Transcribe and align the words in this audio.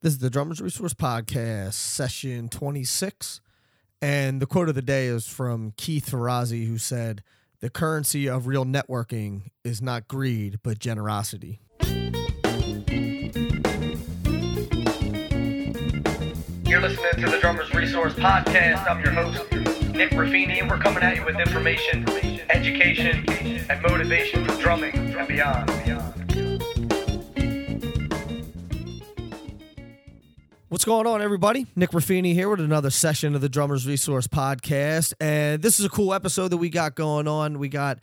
This 0.00 0.12
is 0.12 0.18
the 0.20 0.30
Drummers 0.30 0.60
Resource 0.60 0.94
Podcast, 0.94 1.72
session 1.72 2.48
26. 2.48 3.40
And 4.00 4.40
the 4.40 4.46
quote 4.46 4.68
of 4.68 4.76
the 4.76 4.82
day 4.82 5.06
is 5.06 5.26
from 5.26 5.72
Keith 5.76 6.08
Ferrazzi, 6.08 6.68
who 6.68 6.78
said, 6.78 7.24
The 7.58 7.68
currency 7.68 8.28
of 8.28 8.46
real 8.46 8.64
networking 8.64 9.50
is 9.64 9.82
not 9.82 10.06
greed, 10.06 10.60
but 10.62 10.78
generosity. 10.78 11.58
You're 16.62 16.80
listening 16.80 17.24
to 17.24 17.28
the 17.28 17.38
Drummers 17.40 17.74
Resource 17.74 18.14
Podcast. 18.14 18.88
I'm 18.88 19.02
your 19.02 19.14
host, 19.14 19.50
Nick 19.94 20.10
Raffini, 20.10 20.60
and 20.60 20.70
we're 20.70 20.78
coming 20.78 21.02
at 21.02 21.16
you 21.16 21.24
with 21.24 21.40
information, 21.40 22.08
education, 22.50 23.28
and 23.68 23.82
motivation 23.82 24.44
for 24.44 24.62
drumming 24.62 24.94
and 24.94 25.26
beyond. 25.26 26.27
What's 30.70 30.84
going 30.84 31.06
on, 31.06 31.22
everybody? 31.22 31.64
Nick 31.76 31.92
Raffini 31.92 32.34
here 32.34 32.50
with 32.50 32.60
another 32.60 32.90
session 32.90 33.34
of 33.34 33.40
the 33.40 33.48
Drummers 33.48 33.86
Resource 33.86 34.26
Podcast. 34.26 35.14
And 35.18 35.62
this 35.62 35.80
is 35.80 35.86
a 35.86 35.88
cool 35.88 36.12
episode 36.12 36.48
that 36.48 36.58
we 36.58 36.68
got 36.68 36.94
going 36.94 37.26
on. 37.26 37.58
We 37.58 37.70
got 37.70 38.00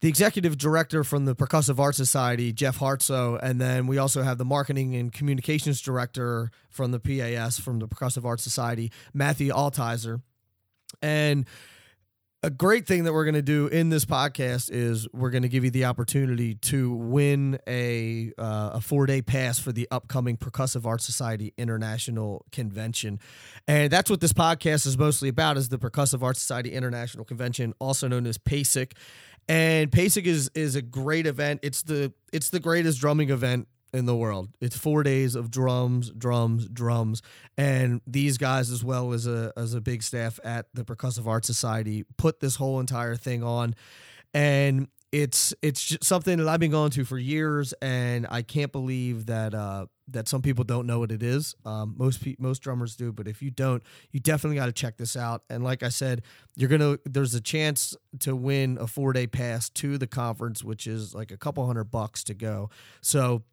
the 0.00 0.08
executive 0.08 0.58
director 0.58 1.04
from 1.04 1.26
the 1.26 1.36
Percussive 1.36 1.78
Arts 1.78 1.96
Society, 1.96 2.52
Jeff 2.52 2.80
Hartsough, 2.80 3.38
and 3.40 3.60
then 3.60 3.86
we 3.86 3.98
also 3.98 4.22
have 4.22 4.36
the 4.36 4.44
marketing 4.44 4.96
and 4.96 5.12
communications 5.12 5.80
director 5.80 6.50
from 6.70 6.90
the 6.90 6.98
PAS, 6.98 7.60
from 7.60 7.78
the 7.78 7.86
Percussive 7.86 8.24
Arts 8.24 8.42
Society, 8.42 8.90
Matthew 9.14 9.52
Altizer. 9.52 10.20
And 11.00 11.46
a 12.42 12.50
great 12.50 12.86
thing 12.86 13.04
that 13.04 13.12
we're 13.12 13.24
going 13.24 13.34
to 13.34 13.42
do 13.42 13.66
in 13.66 13.88
this 13.88 14.04
podcast 14.04 14.70
is 14.70 15.08
we're 15.12 15.30
going 15.30 15.42
to 15.42 15.48
give 15.48 15.64
you 15.64 15.70
the 15.70 15.86
opportunity 15.86 16.54
to 16.54 16.92
win 16.94 17.58
a 17.66 18.32
uh, 18.38 18.70
a 18.74 18.80
four 18.80 19.06
day 19.06 19.22
pass 19.22 19.58
for 19.58 19.72
the 19.72 19.88
upcoming 19.90 20.36
Percussive 20.36 20.86
Arts 20.86 21.04
Society 21.04 21.52
International 21.58 22.44
Convention, 22.52 23.18
and 23.66 23.90
that's 23.90 24.08
what 24.08 24.20
this 24.20 24.32
podcast 24.32 24.86
is 24.86 24.96
mostly 24.96 25.28
about: 25.28 25.56
is 25.56 25.68
the 25.68 25.78
Percussive 25.78 26.22
Arts 26.22 26.40
Society 26.40 26.72
International 26.72 27.24
Convention, 27.24 27.74
also 27.80 28.06
known 28.06 28.26
as 28.26 28.38
PASIC. 28.38 28.94
And 29.48 29.90
PASIC 29.90 30.26
is 30.26 30.50
is 30.54 30.76
a 30.76 30.82
great 30.82 31.26
event. 31.26 31.60
It's 31.64 31.82
the 31.82 32.12
it's 32.32 32.50
the 32.50 32.60
greatest 32.60 33.00
drumming 33.00 33.30
event 33.30 33.66
in 33.92 34.06
the 34.06 34.16
world. 34.16 34.48
It's 34.60 34.76
four 34.76 35.02
days 35.02 35.34
of 35.34 35.50
drums, 35.50 36.10
drums, 36.10 36.68
drums, 36.68 37.22
and 37.56 38.00
these 38.06 38.38
guys, 38.38 38.70
as 38.70 38.84
well 38.84 39.12
as 39.12 39.26
a 39.26 39.52
as 39.56 39.74
a 39.74 39.80
big 39.80 40.02
staff 40.02 40.38
at 40.44 40.66
the 40.74 40.84
Percussive 40.84 41.26
Arts 41.26 41.46
Society, 41.46 42.04
put 42.16 42.40
this 42.40 42.56
whole 42.56 42.80
entire 42.80 43.16
thing 43.16 43.42
on, 43.42 43.74
and 44.34 44.88
it's 45.10 45.54
it's 45.62 45.96
something 46.02 46.38
that 46.38 46.48
I've 46.48 46.60
been 46.60 46.70
going 46.70 46.90
to 46.92 47.04
for 47.04 47.18
years, 47.18 47.72
and 47.80 48.26
I 48.30 48.42
can't 48.42 48.70
believe 48.70 49.26
that 49.26 49.54
uh, 49.54 49.86
that 50.08 50.28
some 50.28 50.42
people 50.42 50.64
don't 50.64 50.86
know 50.86 50.98
what 50.98 51.10
it 51.10 51.22
is. 51.22 51.54
Um, 51.64 51.94
most 51.96 52.22
pe- 52.22 52.36
most 52.38 52.58
drummers 52.60 52.94
do, 52.94 53.12
but 53.12 53.26
if 53.26 53.40
you 53.40 53.50
don't, 53.50 53.82
you 54.10 54.20
definitely 54.20 54.56
got 54.56 54.66
to 54.66 54.72
check 54.72 54.98
this 54.98 55.16
out. 55.16 55.44
And 55.48 55.64
like 55.64 55.82
I 55.82 55.88
said, 55.88 56.22
you're 56.56 56.68
gonna 56.68 56.98
there's 57.06 57.34
a 57.34 57.40
chance 57.40 57.96
to 58.20 58.36
win 58.36 58.76
a 58.78 58.86
four 58.86 59.14
day 59.14 59.26
pass 59.26 59.70
to 59.70 59.96
the 59.96 60.06
conference, 60.06 60.62
which 60.62 60.86
is 60.86 61.14
like 61.14 61.30
a 61.30 61.38
couple 61.38 61.66
hundred 61.66 61.84
bucks 61.84 62.22
to 62.24 62.34
go. 62.34 62.68
So 63.00 63.44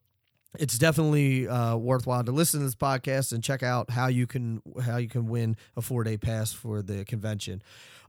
it's 0.59 0.77
definitely 0.77 1.47
uh, 1.47 1.75
worthwhile 1.75 2.23
to 2.23 2.31
listen 2.31 2.59
to 2.59 2.65
this 2.65 2.75
podcast 2.75 3.31
and 3.31 3.43
check 3.43 3.63
out 3.63 3.89
how 3.89 4.07
you 4.07 4.27
can 4.27 4.61
how 4.83 4.97
you 4.97 5.07
can 5.07 5.27
win 5.27 5.57
a 5.75 5.81
four 5.81 6.03
day 6.03 6.17
pass 6.17 6.53
for 6.53 6.81
the 6.81 7.05
convention. 7.05 7.61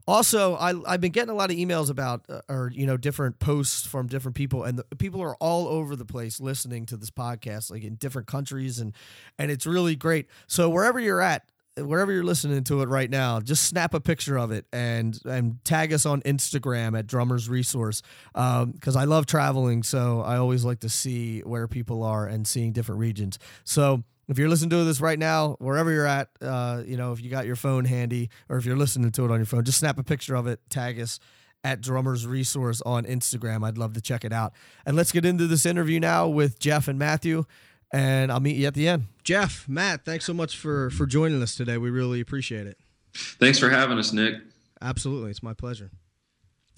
Also, 0.07 0.55
I, 0.55 0.73
I've 0.89 1.01
been 1.01 1.11
getting 1.11 1.31
a 1.31 1.35
lot 1.35 1.51
of 1.51 1.57
emails 1.57 1.89
about 1.89 2.23
uh, 2.29 2.39
or 2.47 2.71
you 2.73 2.85
know 2.85 2.95
different 2.95 3.39
posts 3.39 3.85
from 3.85 4.07
different 4.07 4.35
people, 4.35 4.63
and 4.63 4.79
the, 4.79 4.95
people 4.95 5.21
are 5.21 5.35
all 5.35 5.67
over 5.67 5.97
the 5.97 6.05
place 6.05 6.39
listening 6.39 6.85
to 6.85 6.97
this 6.97 7.11
podcast, 7.11 7.69
like 7.69 7.83
in 7.83 7.95
different 7.95 8.27
countries, 8.27 8.79
and 8.79 8.93
and 9.37 9.51
it's 9.51 9.65
really 9.65 9.97
great. 9.97 10.27
So 10.47 10.69
wherever 10.69 10.97
you're 10.97 11.21
at, 11.21 11.49
wherever 11.77 12.11
you're 12.11 12.23
listening 12.23 12.63
to 12.65 12.81
it 12.81 12.89
right 12.89 13.09
now, 13.09 13.39
just 13.39 13.65
snap 13.65 13.93
a 13.93 13.99
picture 13.99 14.37
of 14.37 14.51
it 14.51 14.65
and 14.71 15.19
and 15.25 15.63
tag 15.63 15.93
us 15.93 16.05
on 16.05 16.21
Instagram 16.21 16.97
at 16.97 17.07
Drummers 17.07 17.49
Resource 17.49 18.01
because 18.33 18.95
um, 18.95 18.97
I 18.97 19.05
love 19.05 19.25
traveling, 19.25 19.83
so 19.83 20.21
I 20.21 20.37
always 20.37 20.65
like 20.65 20.79
to 20.81 20.89
see 20.89 21.41
where 21.41 21.67
people 21.67 22.03
are 22.03 22.25
and 22.27 22.47
seeing 22.47 22.71
different 22.71 22.99
regions. 22.99 23.39
So 23.63 24.03
if 24.27 24.37
you're 24.37 24.49
listening 24.49 24.71
to 24.71 24.83
this 24.83 24.99
right 24.99 25.19
now, 25.19 25.55
wherever 25.59 25.91
you're 25.91 26.05
at, 26.05 26.29
uh, 26.41 26.83
you 26.85 26.97
know 26.97 27.11
if 27.13 27.21
you 27.21 27.29
got 27.29 27.45
your 27.45 27.55
phone 27.55 27.85
handy 27.85 28.29
or 28.49 28.57
if 28.57 28.65
you're 28.65 28.77
listening 28.77 29.11
to 29.11 29.25
it 29.25 29.31
on 29.31 29.37
your 29.37 29.45
phone, 29.45 29.63
just 29.63 29.79
snap 29.79 29.99
a 29.99 30.03
picture 30.03 30.35
of 30.35 30.47
it, 30.47 30.59
tag 30.69 30.99
us 30.99 31.19
at 31.63 31.81
Drummers 31.81 32.25
Resource 32.25 32.81
on 32.85 33.05
Instagram. 33.05 33.65
I'd 33.65 33.77
love 33.77 33.93
to 33.93 34.01
check 34.01 34.23
it 34.23 34.31
out. 34.31 34.53
And 34.85 34.95
let's 34.95 35.11
get 35.11 35.25
into 35.25 35.47
this 35.47 35.65
interview 35.65 35.99
now 35.99 36.27
with 36.27 36.59
Jeff 36.59 36.87
and 36.87 36.97
Matthew 36.99 37.45
and 37.91 38.31
I'll 38.31 38.39
meet 38.39 38.57
you 38.57 38.67
at 38.67 38.73
the 38.73 38.87
end. 38.87 39.05
Jeff, 39.23 39.67
Matt, 39.67 40.05
thanks 40.05 40.25
so 40.25 40.33
much 40.33 40.57
for 40.57 40.89
for 40.89 41.05
joining 41.05 41.41
us 41.41 41.55
today. 41.55 41.77
We 41.77 41.89
really 41.89 42.21
appreciate 42.21 42.67
it. 42.67 42.77
Thanks 43.13 43.59
for 43.59 43.69
having 43.69 43.97
us, 43.97 44.13
Nick. 44.13 44.35
Absolutely, 44.81 45.31
it's 45.31 45.43
my 45.43 45.53
pleasure. 45.53 45.91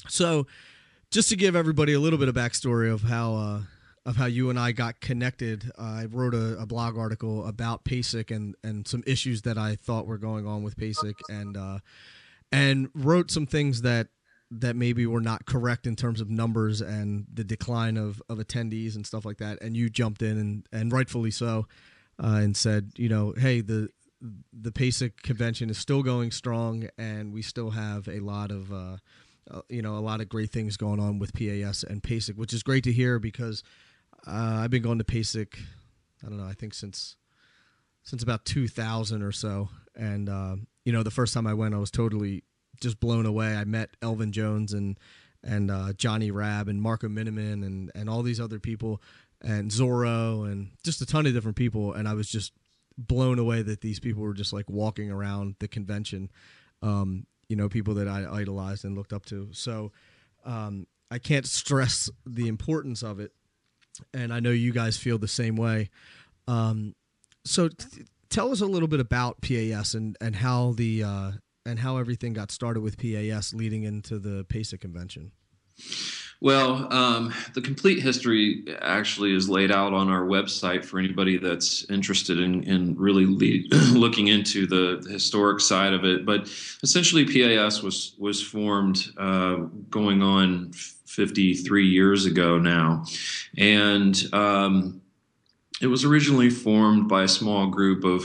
So, 0.08 0.48
just 1.12 1.30
to 1.30 1.36
give 1.36 1.56
everybody 1.56 1.94
a 1.94 2.00
little 2.00 2.20
bit 2.20 2.30
of 2.30 2.36
backstory 2.36 2.92
of 2.92 3.04
how 3.04 3.36
uh, 3.36 3.62
of 4.06 4.16
how 4.16 4.26
you 4.26 4.50
and 4.50 4.58
I 4.58 4.72
got 4.72 5.02
connected, 5.02 5.72
uh, 5.78 5.82
I 5.82 6.06
wrote 6.10 6.34
a, 6.34 6.58
a, 6.60 6.66
blog 6.66 6.98
article 6.98 7.46
about 7.46 7.84
PASIC 7.84 8.32
and 8.32 8.56
and 8.64 8.88
some 8.88 9.04
issues 9.06 9.42
that 9.44 9.58
I 9.58 9.76
thought 9.76 10.08
were 10.08 10.18
going 10.18 10.48
on 10.48 10.64
with 10.64 10.78
PASIC, 10.78 11.16
and 11.30 11.58
uh, 11.58 11.80
and 12.52 12.90
wrote 12.96 13.32
some 13.32 13.46
things 13.46 13.82
that 13.82 14.08
that 14.52 14.76
maybe 14.76 15.06
were 15.06 15.22
not 15.22 15.46
correct 15.46 15.86
in 15.86 15.96
terms 15.96 16.22
of 16.22 16.30
numbers 16.30 16.82
and 16.82 17.28
the 17.32 17.44
decline 17.44 17.98
of, 17.98 18.22
of 18.30 18.40
attendees 18.40 18.96
and 18.96 19.06
stuff 19.06 19.26
like 19.26 19.38
that. 19.38 19.62
And 19.62 19.78
you 19.78 19.90
jumped 19.90 20.22
in 20.22 20.38
and, 20.38 20.68
and 20.72 20.92
rightfully 20.92 21.32
so, 21.32 21.68
uh, 22.22 22.40
and 22.42 22.58
said, 22.58 22.92
you 22.96 23.10
know, 23.10 23.34
hey, 23.38 23.62
the 23.62 23.90
the 24.52 24.72
PASIC 24.72 25.22
convention 25.22 25.70
is 25.70 25.78
still 25.78 26.04
going 26.04 26.32
strong, 26.32 26.90
and 26.98 27.32
we 27.32 27.42
still 27.42 27.70
have 27.70 28.08
a 28.08 28.20
lot 28.20 28.52
of 28.52 28.72
uh, 28.72 28.98
uh, 29.50 29.62
you 29.70 29.82
know 29.82 29.98
a 29.98 30.00
lot 30.00 30.22
of 30.22 30.30
great 30.30 30.52
things 30.52 30.78
going 30.78 31.00
on 31.00 31.20
with 31.20 31.34
PAS 31.34 31.84
and 31.84 32.04
PASIC, 32.04 32.38
which 32.38 32.54
is 32.54 32.64
great 32.64 32.84
to 32.84 32.92
hear 32.92 33.20
because 33.20 33.64
uh, 34.28 34.60
I've 34.62 34.72
been 34.72 34.82
going 34.82 34.98
to 34.98 35.06
PASIC, 35.06 35.58
I 36.26 36.28
don't 36.28 36.38
know, 36.38 36.48
I 36.48 36.54
think 36.54 36.74
since 36.74 37.16
since 38.04 38.24
about 38.24 38.46
2000 38.46 39.22
or 39.22 39.32
so, 39.32 39.70
and 39.96 40.28
uh, 40.28 40.56
you 40.84 40.92
know 40.92 41.04
the 41.04 41.12
first 41.12 41.34
time 41.34 41.48
I 41.48 41.54
went, 41.54 41.74
I 41.74 41.78
was 41.78 41.92
totally 41.92 42.44
just 42.80 43.00
blown 43.00 43.26
away. 43.26 43.56
I 43.56 43.66
met 43.66 43.96
Elvin 44.02 44.32
Jones 44.32 44.74
and 44.74 44.98
and 45.44 45.72
uh, 45.72 45.94
Johnny 45.94 46.32
Rabb 46.32 46.68
and 46.68 46.82
Marco 46.82 47.08
Minnemann 47.10 47.64
and 47.64 47.92
and 47.96 48.10
all 48.10 48.24
these 48.24 48.40
other 48.40 48.60
people 48.60 49.02
and 49.42 49.72
Zoro 49.72 50.44
and 50.44 50.72
just 50.84 51.02
a 51.02 51.06
ton 51.06 51.26
of 51.26 51.34
different 51.34 51.58
people, 51.58 51.94
and 51.94 52.08
I 52.08 52.14
was 52.14 52.30
just 52.30 52.52
blown 52.98 53.40
away 53.40 53.62
that 53.62 53.82
these 53.82 54.00
people 54.00 54.24
were 54.24 54.34
just 54.34 54.52
like 54.52 54.70
walking 54.70 55.10
around 55.12 55.56
the 55.60 55.68
convention. 55.68 56.30
Um, 56.82 57.26
you 57.48 57.56
know, 57.56 57.70
people 57.70 57.96
that 57.96 58.08
I 58.08 58.26
idolized 58.30 58.86
and 58.86 58.96
looked 58.96 59.14
up 59.14 59.26
to. 59.28 59.50
So 59.54 59.92
um, 60.46 60.88
I 61.10 61.18
can't 61.18 61.48
stress 61.48 62.10
the 62.26 62.48
importance 62.48 63.02
of 63.02 63.20
it, 63.20 63.32
and 64.14 64.34
I 64.34 64.40
know 64.40 64.52
you 64.52 64.72
guys 64.72 64.98
feel 64.98 65.18
the 65.18 65.28
same 65.28 65.56
way. 65.56 65.90
Um, 66.48 66.96
so. 67.46 67.70
T- 67.70 68.06
tell 68.30 68.52
us 68.52 68.62
a 68.62 68.66
little 68.66 68.88
bit 68.88 69.00
about 69.00 69.42
PAS 69.42 69.94
and, 69.96 70.16
and 70.22 70.36
how 70.36 70.74
the 70.74 71.04
uh, 71.04 71.32
and 71.66 71.80
how 71.80 71.98
everything 71.98 72.34
got 72.34 72.52
started 72.52 72.82
with 72.82 72.98
PAS 72.98 73.54
leading 73.54 73.84
into 73.84 74.20
the 74.20 74.46
PASIC 74.46 74.82
convention. 74.82 75.32
Well, 76.42 76.92
um, 76.94 77.34
the 77.54 77.62
complete 77.62 78.02
history 78.02 78.64
actually 78.82 79.36
is 79.36 79.50
laid 79.50 79.72
out 79.72 79.92
on 79.92 80.08
our 80.08 80.24
website 80.24 80.86
for 80.86 80.98
anybody 80.98 81.38
that's 81.38 81.90
interested 81.90 82.40
in, 82.40 82.64
in 82.64 82.96
really 82.98 83.26
lead, 83.26 83.74
looking 83.92 84.28
into 84.28 84.66
the, 84.66 85.02
the, 85.04 85.12
historic 85.12 85.60
side 85.60 85.92
of 85.92 86.06
it. 86.06 86.26
But 86.26 86.50
essentially, 86.82 87.26
PAS 87.26 87.82
was 87.84 88.16
was 88.18 88.42
formed 88.42 89.12
uh, 89.18 89.56
going 89.90 90.24
on 90.24 90.72
53 90.72 91.86
years 91.86 92.26
ago 92.26 92.58
now, 92.58 93.04
and 93.58 94.18
um, 94.32 95.02
it 95.82 95.88
was 95.88 96.06
originally 96.06 96.50
formed 96.50 97.10
by 97.10 97.24
a 97.24 97.28
small 97.28 97.68
group 97.68 98.06
of 98.06 98.24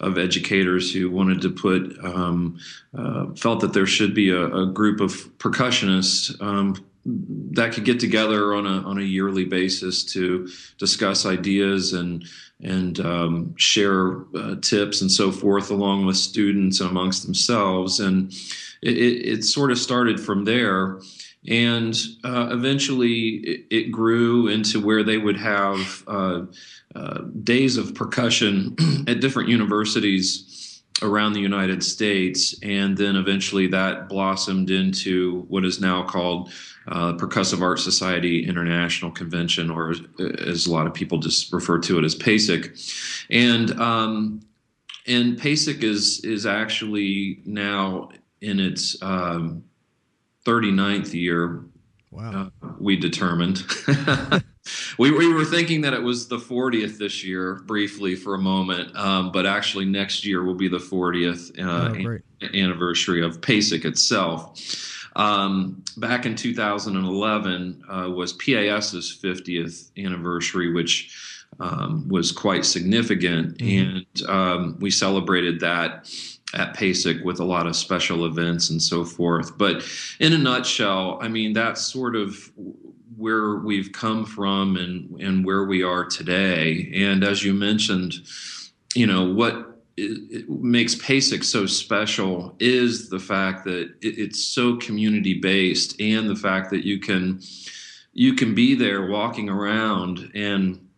of 0.00 0.18
educators 0.18 0.92
who 0.92 1.10
wanted 1.10 1.40
to 1.42 1.50
put 1.50 1.96
um, 2.04 2.58
uh, 2.96 3.26
felt 3.34 3.60
that 3.60 3.72
there 3.72 3.86
should 3.86 4.14
be 4.14 4.30
a, 4.30 4.46
a 4.46 4.66
group 4.66 5.00
of 5.00 5.12
percussionists 5.38 6.40
um, 6.40 6.74
that 7.04 7.72
could 7.72 7.84
get 7.84 7.98
together 7.98 8.54
on 8.54 8.66
a 8.66 8.82
on 8.82 8.98
a 8.98 9.02
yearly 9.02 9.44
basis 9.44 10.04
to 10.04 10.48
discuss 10.78 11.24
ideas 11.24 11.92
and 11.92 12.24
and 12.62 13.00
um, 13.00 13.54
share 13.56 14.18
uh, 14.34 14.56
tips 14.60 15.00
and 15.00 15.10
so 15.10 15.32
forth 15.32 15.70
along 15.70 16.06
with 16.06 16.16
students 16.16 16.80
and 16.80 16.90
amongst 16.90 17.24
themselves. 17.24 18.00
And 18.00 18.32
it, 18.82 18.96
it, 18.96 19.28
it 19.28 19.44
sort 19.44 19.70
of 19.70 19.78
started 19.78 20.20
from 20.20 20.44
there. 20.44 21.00
And 21.48 21.98
uh, 22.22 22.48
eventually 22.50 23.36
it, 23.36 23.66
it, 23.70 23.90
grew 23.90 24.48
into 24.48 24.78
where 24.78 25.02
they 25.02 25.16
would 25.16 25.38
have 25.38 26.04
uh, 26.06 26.42
uh, 26.94 27.22
days 27.42 27.76
of 27.76 27.94
percussion 27.94 28.76
at 29.08 29.20
different 29.20 29.48
universities 29.48 30.82
around 31.02 31.32
the 31.32 31.40
United 31.40 31.82
States, 31.82 32.54
and 32.62 32.96
then 32.96 33.16
eventually 33.16 33.66
that 33.68 34.08
blossomed 34.08 34.70
into 34.70 35.42
what 35.48 35.64
is 35.64 35.80
now 35.80 36.02
called 36.02 36.52
uh, 36.88 37.12
Percussive 37.14 37.62
Art 37.62 37.78
Society 37.78 38.46
International 38.46 39.10
Convention, 39.10 39.70
or 39.70 39.94
as 40.46 40.66
a 40.66 40.72
lot 40.72 40.86
of 40.86 40.94
people 40.94 41.18
just 41.18 41.52
refer 41.52 41.78
to 41.78 41.98
it 41.98 42.04
as 42.04 42.14
PASIC, 42.14 42.76
and 43.30 43.70
um, 43.80 44.40
and 45.06 45.38
PASIC 45.38 45.82
is 45.82 46.20
is 46.24 46.44
actually 46.46 47.40
now 47.44 48.10
in 48.40 48.60
its 48.60 49.00
um, 49.02 49.64
39th 50.44 51.14
year. 51.14 51.64
Wow. 52.10 52.50
Uh, 52.62 52.68
we 52.78 52.96
determined. 52.96 53.62
we, 55.00 55.10
we 55.10 55.32
were 55.32 55.46
thinking 55.46 55.80
that 55.80 55.94
it 55.94 56.02
was 56.02 56.28
the 56.28 56.36
40th 56.36 56.98
this 56.98 57.24
year, 57.24 57.54
briefly 57.64 58.14
for 58.14 58.34
a 58.34 58.38
moment, 58.38 58.94
um, 58.94 59.32
but 59.32 59.46
actually 59.46 59.86
next 59.86 60.26
year 60.26 60.44
will 60.44 60.54
be 60.54 60.68
the 60.68 60.76
40th 60.76 61.58
uh, 61.58 62.18
oh, 62.44 62.48
anniversary 62.54 63.24
of 63.24 63.40
PASIC 63.40 63.86
itself. 63.86 64.60
Um, 65.16 65.82
back 65.96 66.26
in 66.26 66.36
2011 66.36 67.82
uh, 67.88 68.10
was 68.10 68.34
PAS's 68.34 69.18
50th 69.24 69.90
anniversary, 69.96 70.70
which 70.70 71.16
um, 71.60 72.06
was 72.08 72.30
quite 72.30 72.66
significant, 72.66 73.56
mm-hmm. 73.56 73.96
and 73.96 74.28
um, 74.28 74.76
we 74.80 74.90
celebrated 74.90 75.60
that 75.60 76.12
at 76.52 76.74
PASIC 76.74 77.24
with 77.24 77.40
a 77.40 77.44
lot 77.44 77.66
of 77.66 77.74
special 77.74 78.26
events 78.26 78.68
and 78.68 78.82
so 78.82 79.06
forth. 79.06 79.56
But 79.56 79.82
in 80.18 80.34
a 80.34 80.38
nutshell, 80.38 81.18
I 81.22 81.28
mean, 81.28 81.54
that's 81.54 81.80
sort 81.80 82.16
of 82.16 82.52
where 83.20 83.56
we've 83.56 83.92
come 83.92 84.24
from 84.24 84.76
and, 84.76 85.20
and 85.20 85.44
where 85.44 85.64
we 85.64 85.82
are 85.82 86.04
today. 86.04 86.90
And 86.94 87.22
as 87.22 87.44
you 87.44 87.52
mentioned, 87.52 88.14
you 88.94 89.06
know, 89.06 89.30
what 89.30 89.78
it, 89.96 90.48
makes 90.48 90.94
PASIC 90.94 91.44
so 91.44 91.66
special 91.66 92.56
is 92.58 93.10
the 93.10 93.18
fact 93.18 93.64
that 93.64 93.94
it, 94.00 94.18
it's 94.18 94.42
so 94.42 94.76
community 94.76 95.34
based 95.34 96.00
and 96.00 96.28
the 96.28 96.36
fact 96.36 96.70
that 96.70 96.86
you 96.86 96.98
can 96.98 97.40
you 98.12 98.34
can 98.34 98.54
be 98.54 98.74
there 98.74 99.06
walking 99.06 99.48
around 99.48 100.32
and 100.34 100.88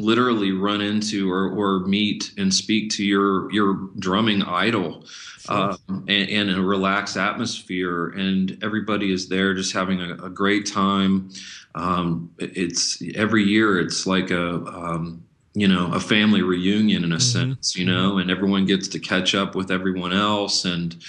literally 0.00 0.52
run 0.52 0.80
into 0.80 1.30
or, 1.30 1.48
or 1.50 1.80
meet 1.80 2.32
and 2.36 2.52
speak 2.52 2.90
to 2.90 3.04
your 3.04 3.50
your 3.52 3.74
drumming 3.98 4.42
idol 4.42 5.04
um, 5.48 5.78
and, 6.08 6.28
and, 6.28 6.50
a 6.50 6.60
relaxed 6.60 7.16
atmosphere 7.16 8.08
and 8.10 8.58
everybody 8.62 9.12
is 9.12 9.28
there 9.28 9.54
just 9.54 9.72
having 9.72 10.00
a, 10.00 10.12
a 10.24 10.28
great 10.28 10.66
time. 10.66 11.30
Um, 11.74 12.30
it's 12.38 13.02
every 13.14 13.44
year 13.44 13.80
it's 13.80 14.06
like 14.06 14.30
a 14.30 14.56
um, 14.66 15.24
you 15.54 15.66
know 15.66 15.92
a 15.92 16.00
family 16.00 16.42
reunion 16.42 17.04
in 17.04 17.12
a 17.12 17.16
mm-hmm. 17.16 17.50
sense 17.50 17.76
you 17.76 17.84
know 17.84 18.18
and 18.18 18.30
everyone 18.30 18.66
gets 18.66 18.88
to 18.88 18.98
catch 18.98 19.34
up 19.34 19.54
with 19.54 19.70
everyone 19.70 20.12
else 20.12 20.64
and 20.64 21.02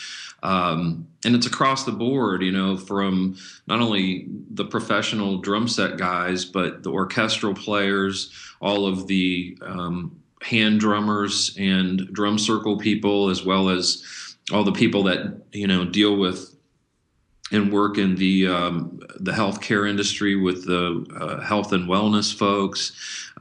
um, 0.44 1.08
and 1.26 1.36
it's 1.36 1.46
across 1.46 1.84
the 1.84 1.92
board, 1.92 2.42
you 2.42 2.52
know, 2.52 2.78
from 2.78 3.36
not 3.68 3.82
only 3.82 4.28
the 4.52 4.66
professional 4.66 5.40
drum 5.40 5.68
set 5.68 5.98
guys, 5.98 6.46
but 6.46 6.84
the 6.84 6.92
orchestral 6.92 7.54
players, 7.54 8.34
all 8.62 8.86
of 8.86 9.08
the 9.08 9.58
um, 9.62 10.18
hand 10.42 10.80
drummers 10.80 11.56
and 11.58 12.08
drum 12.14 12.40
circle 12.40 12.78
people, 12.78 13.30
as 13.30 13.44
well 13.44 13.70
as 13.70 14.04
all 14.52 14.64
the 14.64 14.72
people 14.72 15.04
that 15.04 15.42
you 15.52 15.68
know 15.68 15.86
deal 15.86 16.16
with 16.16 16.56
and 17.52 17.72
work 17.72 17.98
in 17.98 18.16
the 18.16 18.48
um, 18.48 19.00
the 19.20 19.32
healthcare 19.32 19.90
industry 19.90 20.36
with 20.36 20.66
the 20.66 21.06
uh, 21.20 21.42
health 21.42 21.72
and 21.74 21.90
wellness 21.90 22.34
folks. 22.34 22.92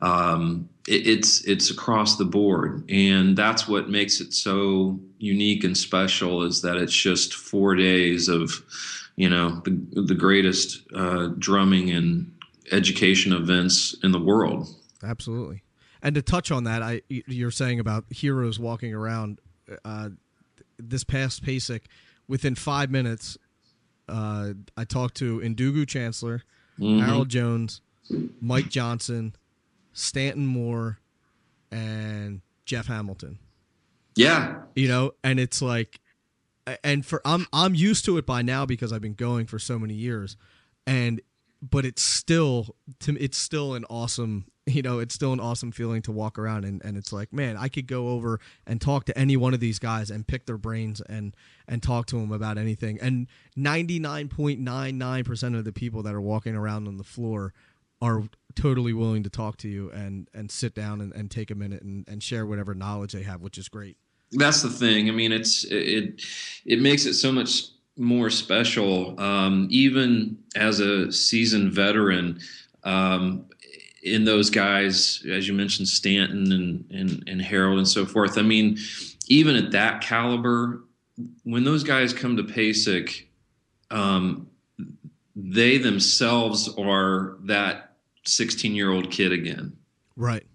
Um, 0.01 0.69
it, 0.87 1.07
it's 1.07 1.45
it's 1.45 1.71
across 1.71 2.17
the 2.17 2.25
board, 2.25 2.85
and 2.91 3.37
that's 3.37 3.69
what 3.69 3.89
makes 3.89 4.21
it 4.21 4.33
so 4.33 4.99
unique 5.19 5.65
and 5.65 5.77
special. 5.77 6.43
Is 6.43 6.63
that 6.63 6.77
it's 6.77 6.95
just 6.95 7.35
four 7.35 7.75
days 7.75 8.29
of, 8.29 8.63
you 9.17 9.29
know, 9.29 9.61
the 9.65 10.03
the 10.03 10.15
greatest 10.15 10.83
uh, 10.95 11.29
drumming 11.39 11.91
and 11.91 12.33
education 12.73 13.33
events 13.33 13.97
in 14.03 14.13
the 14.13 14.21
world. 14.21 14.69
Absolutely, 15.03 15.63
and 16.03 16.15
to 16.15 16.23
touch 16.23 16.51
on 16.51 16.65
that, 16.65 16.83
I 16.83 17.03
you're 17.09 17.51
saying 17.51 17.81
about 17.81 18.05
heroes 18.11 18.59
walking 18.59 18.95
around. 18.95 19.41
Uh, 19.85 20.09
this 20.79 21.05
past 21.05 21.43
PASIC, 21.43 21.83
within 22.29 22.55
five 22.55 22.91
minutes, 22.91 23.37
uh, 24.09 24.53
I 24.77 24.85
talked 24.85 25.17
to 25.17 25.41
Ndugu 25.41 25.87
Chancellor, 25.87 26.43
mm-hmm. 26.79 27.05
Harold 27.05 27.29
Jones, 27.29 27.81
Mike 28.41 28.69
Johnson, 28.69 29.35
Stanton 29.93 30.47
Moore, 30.47 30.99
and 31.71 32.41
Jeff 32.65 32.87
Hamilton. 32.87 33.39
Yeah, 34.15 34.63
you 34.75 34.89
know, 34.89 35.13
and 35.23 35.39
it's 35.39 35.63
like, 35.63 36.01
and 36.83 37.05
for 37.05 37.23
I'm 37.25 37.47
I'm 37.53 37.75
used 37.75 38.05
to 38.07 38.19
it 38.19 38.27
by 38.27 38.43
now 38.43 38.67
because 38.67 38.93
I've 38.93 39.03
been 39.03 39.15
going 39.15 39.47
for 39.47 39.59
so 39.59 39.79
many 39.79 39.95
years, 39.95 40.37
and 40.87 41.21
but 41.63 41.85
it's 41.85 42.03
still 42.03 42.77
to 43.01 43.17
it's 43.17 43.39
still 43.39 43.75
an 43.75 43.85
awesome 43.91 44.47
you 44.67 44.83
know 44.83 44.99
it's 44.99 45.15
still 45.15 45.33
an 45.33 45.41
awesome 45.41 45.73
feeling 45.73 46.03
to 46.03 46.13
walk 46.13 46.39
around 46.39 46.65
and, 46.65 46.85
and 46.85 46.97
it's 46.97 47.13
like 47.13 47.33
man 47.33 47.57
i 47.57 47.69
could 47.69 47.87
go 47.87 48.11
over 48.11 48.39
and 48.67 48.81
talk 48.81 49.05
to 49.05 49.19
any 49.19 49.37
one 49.37 49.55
of 49.55 49.61
these 49.61 49.79
guys 49.79 50.11
and 50.11 50.27
pick 50.27 50.47
their 50.47 50.59
brains 50.59 51.01
and 51.01 51.35
and 51.69 51.83
talk 51.83 52.07
to 52.07 52.19
them 52.19 52.33
about 52.33 52.59
anything. 52.59 52.99
And 53.01 53.29
99.99% 53.57 55.59
of 55.59 55.65
the 55.65 55.73
people 55.73 56.03
that 56.03 56.15
are 56.15 56.21
walking 56.21 56.57
around 56.57 56.89
on 56.89 56.97
the 56.97 57.05
floor 57.05 57.53
are 58.01 58.23
totally 58.55 58.93
willing 58.93 59.25
to 59.25 59.31
talk 59.31 59.57
to 59.59 59.69
you 59.69 59.91
and 59.91 60.29
and 60.33 60.51
sit 60.51 60.75
down 60.75 61.01
and, 61.01 61.13
and 61.13 61.31
take 61.31 61.51
a 61.51 61.55
minute 61.55 61.83
and, 61.83 62.09
and 62.09 62.23
share 62.23 62.47
whatever 62.47 62.75
knowledge 62.75 63.13
they 63.13 63.23
have 63.23 63.43
which 63.43 63.59
is 63.59 63.69
great. 63.69 63.97
That's 64.33 64.63
the 64.63 64.71
thing. 64.71 65.09
I 65.09 65.13
mean 65.13 65.33
it's 65.33 65.65
it 65.65 66.23
it 66.65 66.81
makes 66.81 67.07
it 67.07 67.15
so 67.15 67.33
much 67.33 67.65
more 67.99 68.31
special 68.31 69.19
um, 69.21 69.67
even 69.71 70.39
as 70.57 70.81
a 70.81 71.13
seasoned 71.13 71.73
veteran 71.73 72.39
um, 72.85 73.45
in 74.03 74.25
those 74.25 74.51
guys, 74.51 75.25
as 75.31 75.49
you 75.49 75.55
mentioned, 75.55 75.89
Stanton 75.89 76.53
and, 76.53 76.85
and, 76.91 77.25
and 77.27 77.43
Harold 77.43 77.79
and 77.79 77.89
so 77.89 78.07
forth. 78.07 78.39
I 78.39 78.43
mean, 78.43 78.79
even 79.27 79.57
at 79.57 79.73
that 79.73 80.01
caliber, 80.01 80.85
when 81.43 81.65
those 81.65 81.83
guys 81.83 82.13
come 82.13 82.37
to 82.37 82.45
PASIC, 82.45 83.29
um, 83.91 84.49
they 85.35 85.79
themselves 85.79 86.69
are 86.79 87.37
that 87.43 87.97
16 88.25 88.75
year 88.75 88.91
old 88.91 89.11
kid 89.11 89.33
again. 89.33 89.77
Right. 90.17 90.47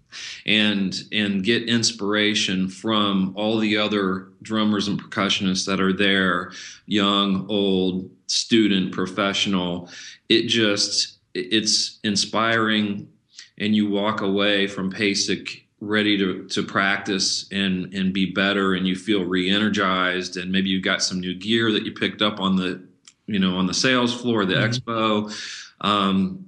And 0.46 0.94
and 1.12 1.42
get 1.42 1.68
inspiration 1.68 2.68
from 2.68 3.32
all 3.36 3.58
the 3.58 3.76
other 3.76 4.28
drummers 4.42 4.88
and 4.88 5.02
percussionists 5.02 5.66
that 5.66 5.80
are 5.80 5.92
there, 5.92 6.52
young, 6.86 7.46
old, 7.48 8.10
student, 8.26 8.92
professional. 8.92 9.88
It 10.28 10.48
just 10.48 11.18
it's 11.34 11.98
inspiring 12.04 13.08
and 13.58 13.74
you 13.74 13.88
walk 13.88 14.20
away 14.20 14.66
from 14.66 14.90
PASIC 14.90 15.64
ready 15.80 16.16
to, 16.16 16.46
to 16.48 16.62
practice 16.62 17.46
and, 17.52 17.92
and 17.94 18.12
be 18.12 18.32
better 18.32 18.74
and 18.74 18.86
you 18.86 18.96
feel 18.96 19.24
re-energized 19.24 20.36
and 20.36 20.50
maybe 20.50 20.70
you 20.70 20.80
got 20.80 21.02
some 21.02 21.20
new 21.20 21.34
gear 21.34 21.70
that 21.72 21.84
you 21.84 21.92
picked 21.92 22.22
up 22.22 22.40
on 22.40 22.56
the 22.56 22.82
you 23.26 23.38
know 23.38 23.56
on 23.56 23.66
the 23.66 23.74
sales 23.74 24.18
floor 24.18 24.44
the 24.44 24.54
mm-hmm. 24.54 24.90
expo 24.90 25.66
um, 25.80 26.46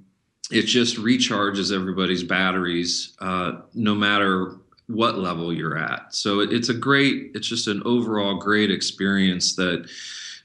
it 0.51 0.63
just 0.63 0.97
recharges 0.97 1.75
everybody's 1.75 2.23
batteries 2.23 3.15
uh, 3.19 3.53
no 3.73 3.93
matter 3.93 4.55
what 4.87 5.17
level 5.17 5.53
you're 5.53 5.77
at. 5.77 6.13
So 6.13 6.39
it, 6.39 6.53
it's 6.53 6.69
a 6.69 6.73
great 6.73 7.31
it's 7.33 7.47
just 7.47 7.67
an 7.67 7.81
overall 7.85 8.35
great 8.35 8.71
experience 8.71 9.55
that 9.55 9.89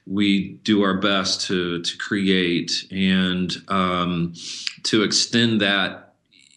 we 0.05 0.59
do 0.63 0.83
our 0.83 0.97
best 0.97 1.47
to 1.47 1.81
to 1.81 1.97
create 1.97 2.71
and 2.91 3.55
um, 3.69 4.33
to 4.83 5.03
extend 5.03 5.61
that 5.61 6.03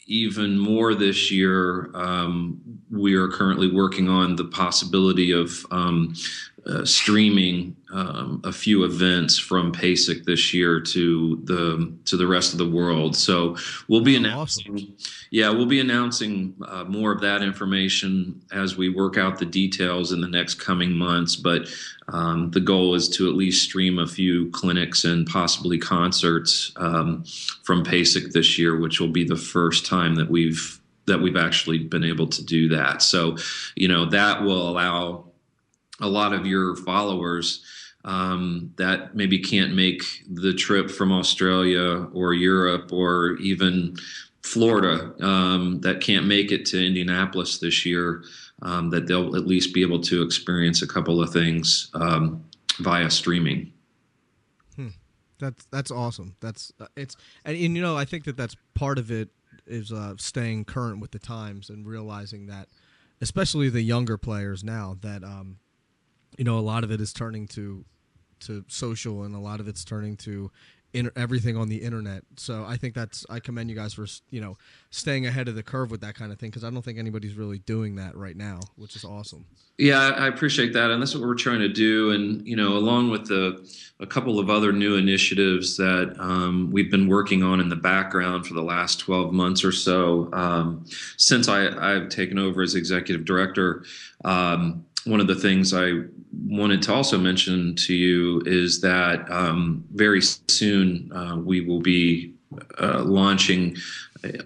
even 0.07 0.57
more 0.57 0.95
this 0.95 1.31
year, 1.33 1.91
um, 1.95 2.61
we 2.91 3.15
are 3.15 3.29
currently 3.29 3.71
working 3.71 4.09
on 4.09 4.37
the 4.37 4.45
possibility 4.45 5.33
of 5.33 5.67
um, 5.73 6.15
uh, 6.69 6.85
streaming 6.85 7.77
um, 7.93 8.41
a 8.45 8.53
few 8.53 8.85
events 8.85 9.39
from 9.39 9.73
PASIC 9.73 10.25
this 10.25 10.53
year 10.53 10.81
to 10.81 11.41
the 11.45 11.97
to 12.07 12.17
the 12.17 12.27
rest 12.27 12.53
of 12.53 12.59
the 12.59 12.69
world. 12.69 13.15
So 13.15 13.57
we'll 13.89 14.01
be 14.01 14.17
announcing, 14.17 14.75
awesome. 14.75 14.97
yeah, 15.31 15.51
we'll 15.51 15.67
be 15.67 15.81
announcing 15.81 16.55
uh, 16.67 16.85
more 16.85 17.13
of 17.13 17.21
that 17.21 17.43
information 17.43 18.43
as 18.53 18.77
we 18.77 18.89
work 18.89 19.17
out 19.17 19.39
the 19.39 19.47
details 19.47 20.13
in 20.13 20.21
the 20.21 20.29
next 20.29 20.55
coming 20.55 20.93
months. 20.93 21.37
But 21.37 21.69
um, 22.09 22.51
the 22.51 22.61
goal 22.61 22.95
is 22.95 23.09
to 23.11 23.29
at 23.29 23.37
least 23.37 23.65
stream 23.65 23.99
a 23.99 24.07
few 24.07 24.51
clinics 24.51 25.05
and 25.05 25.27
possibly 25.27 25.79
concerts 25.79 26.73
um, 26.77 27.25
from 27.63 27.85
PASIC 27.85 28.33
this 28.33 28.59
year, 28.59 28.79
which 28.81 29.01
will 29.01 29.13
be 29.13 29.25
the 29.25 29.37
first 29.37 29.87
time 29.87 30.17
that 30.17 30.29
we've 30.29 30.81
that 31.07 31.21
we've 31.21 31.37
actually 31.37 31.79
been 31.79 32.03
able 32.03 32.27
to 32.27 32.45
do 32.45 32.69
that. 32.69 33.01
So, 33.01 33.37
you 33.77 33.87
know, 33.87 34.07
that 34.07 34.43
will 34.43 34.69
allow 34.69 35.27
a 36.01 36.09
lot 36.09 36.33
of 36.33 36.47
your 36.47 36.77
followers 36.77 37.65
um, 38.05 38.73
that 38.77 39.17
maybe 39.17 39.39
can't 39.39 39.75
make 39.75 40.03
the 40.29 40.55
trip 40.55 40.91
from 40.91 41.11
Australia 41.13 42.07
or 42.13 42.35
Europe 42.35 42.93
or 42.93 43.37
even 43.39 43.97
Florida 44.43 45.13
um, 45.21 45.81
that 45.81 46.01
can't 46.01 46.27
make 46.27 46.53
it 46.53 46.65
to 46.67 46.87
Indianapolis 46.87 47.59
this 47.59 47.85
year. 47.85 48.23
um, 48.63 48.91
that 48.91 49.07
they'll 49.07 49.37
at 49.37 49.47
least 49.47 49.75
be 49.75 49.83
able 49.83 50.01
to 50.01 50.23
experience 50.23 50.83
a 50.83 50.87
couple 50.87 51.23
of 51.23 51.31
things 51.31 51.91
um, 51.95 52.45
via 52.79 53.11
streaming. 53.11 53.73
Hmm. 54.75 54.89
That's 55.39 55.67
that's 55.71 55.91
awesome. 55.91 56.37
That's 56.41 56.73
uh, 56.81 56.87
it's 56.97 57.17
and, 57.45 57.57
and, 57.57 57.77
you 57.77 57.83
know 57.83 57.97
I 57.97 58.05
think 58.05 58.25
that 58.25 58.37
that's 58.37 58.57
part 58.75 58.99
of 58.99 59.11
it 59.11 59.29
is 59.67 59.93
uh, 59.93 60.15
staying 60.17 60.65
current 60.65 61.01
with 61.01 61.11
the 61.11 61.19
times 61.19 61.69
and 61.69 61.87
realizing 61.87 62.47
that, 62.47 62.69
especially 63.21 63.69
the 63.69 63.83
younger 63.83 64.17
players 64.17 64.63
now, 64.65 64.97
that 65.01 65.25
um, 65.25 65.59
you 66.37 66.45
know 66.45 66.59
a 66.59 66.61
lot 66.61 66.85
of 66.85 66.91
it 66.91 67.01
is 67.01 67.13
turning 67.13 67.47
to 67.49 67.85
to 68.41 68.65
social 68.69 69.23
and 69.23 69.35
a 69.35 69.39
lot 69.39 69.61
of 69.61 69.69
it's 69.69 69.85
turning 69.85 70.17
to 70.17 70.51
in, 70.97 71.11
everything 71.15 71.57
on 71.57 71.69
the 71.69 71.77
internet. 71.77 72.23
So 72.37 72.65
I 72.65 72.77
think 72.77 72.95
that's 72.95 73.27
I 73.29 73.39
commend 73.39 73.69
you 73.69 73.77
guys 73.77 73.93
for 73.93 74.07
you 74.31 74.41
know 74.41 74.57
staying 74.91 75.27
ahead 75.27 75.47
of 75.47 75.55
the 75.55 75.63
curve 75.63 75.91
with 75.91 76.01
that 76.01 76.15
kind 76.15 76.33
of 76.33 76.39
thing 76.39 76.49
because 76.49 76.65
I 76.65 76.71
don't 76.71 76.83
think 76.83 76.99
anybody's 76.99 77.35
really 77.35 77.59
doing 77.59 77.97
that 77.97 78.17
right 78.17 78.37
now, 78.37 78.61
which 78.77 78.97
is 78.97 79.05
awesome. 79.05 79.45
Yeah, 79.79 80.13
I 80.17 80.27
appreciate 80.29 80.73
that, 80.73 80.91
and 80.91 81.03
that's 81.03 81.15
what 81.15 81.23
we're 81.23 81.35
trying 81.35 81.61
to 81.61 81.69
do. 81.69 82.13
And 82.13 82.47
you 82.47 82.57
know, 82.57 82.79
along 82.79 83.11
with 83.11 83.27
the 83.27 83.69
a 84.01 84.07
couple 84.07 84.39
of 84.39 84.49
other 84.49 84.73
new 84.73 84.97
initiatives 84.97 85.77
that 85.77 86.17
um, 86.19 86.71
we've 86.73 86.91
been 86.91 87.09
working 87.09 87.43
on 87.43 87.61
in 87.61 87.69
the 87.69 87.77
background 87.77 88.47
for 88.47 88.55
the 88.55 88.63
last 88.63 88.99
12 89.01 89.33
months 89.33 89.65
or 89.65 89.73
so 89.73 90.31
um, 90.33 90.85
since 91.17 91.49
I, 91.49 91.93
have 91.93 92.09
taken 92.09 92.39
over 92.39 92.63
as 92.63 92.75
executive 92.75 93.25
director. 93.25 93.85
Um, 94.25 94.86
one 95.07 95.21
of 95.21 95.27
the 95.27 95.35
things 95.35 95.73
I 95.73 95.93
wanted 96.47 96.83
to 96.83 96.95
also 96.95 97.19
mention 97.19 97.75
to 97.77 97.95
you 97.95 98.43
is 98.45 98.81
that 98.81 99.31
um, 99.31 99.85
very 99.95 100.21
soon 100.21 101.11
uh, 101.13 101.37
we 101.37 101.61
will 101.61 101.81
be 101.81 102.35
uh, 102.81 103.03
launching 103.05 103.77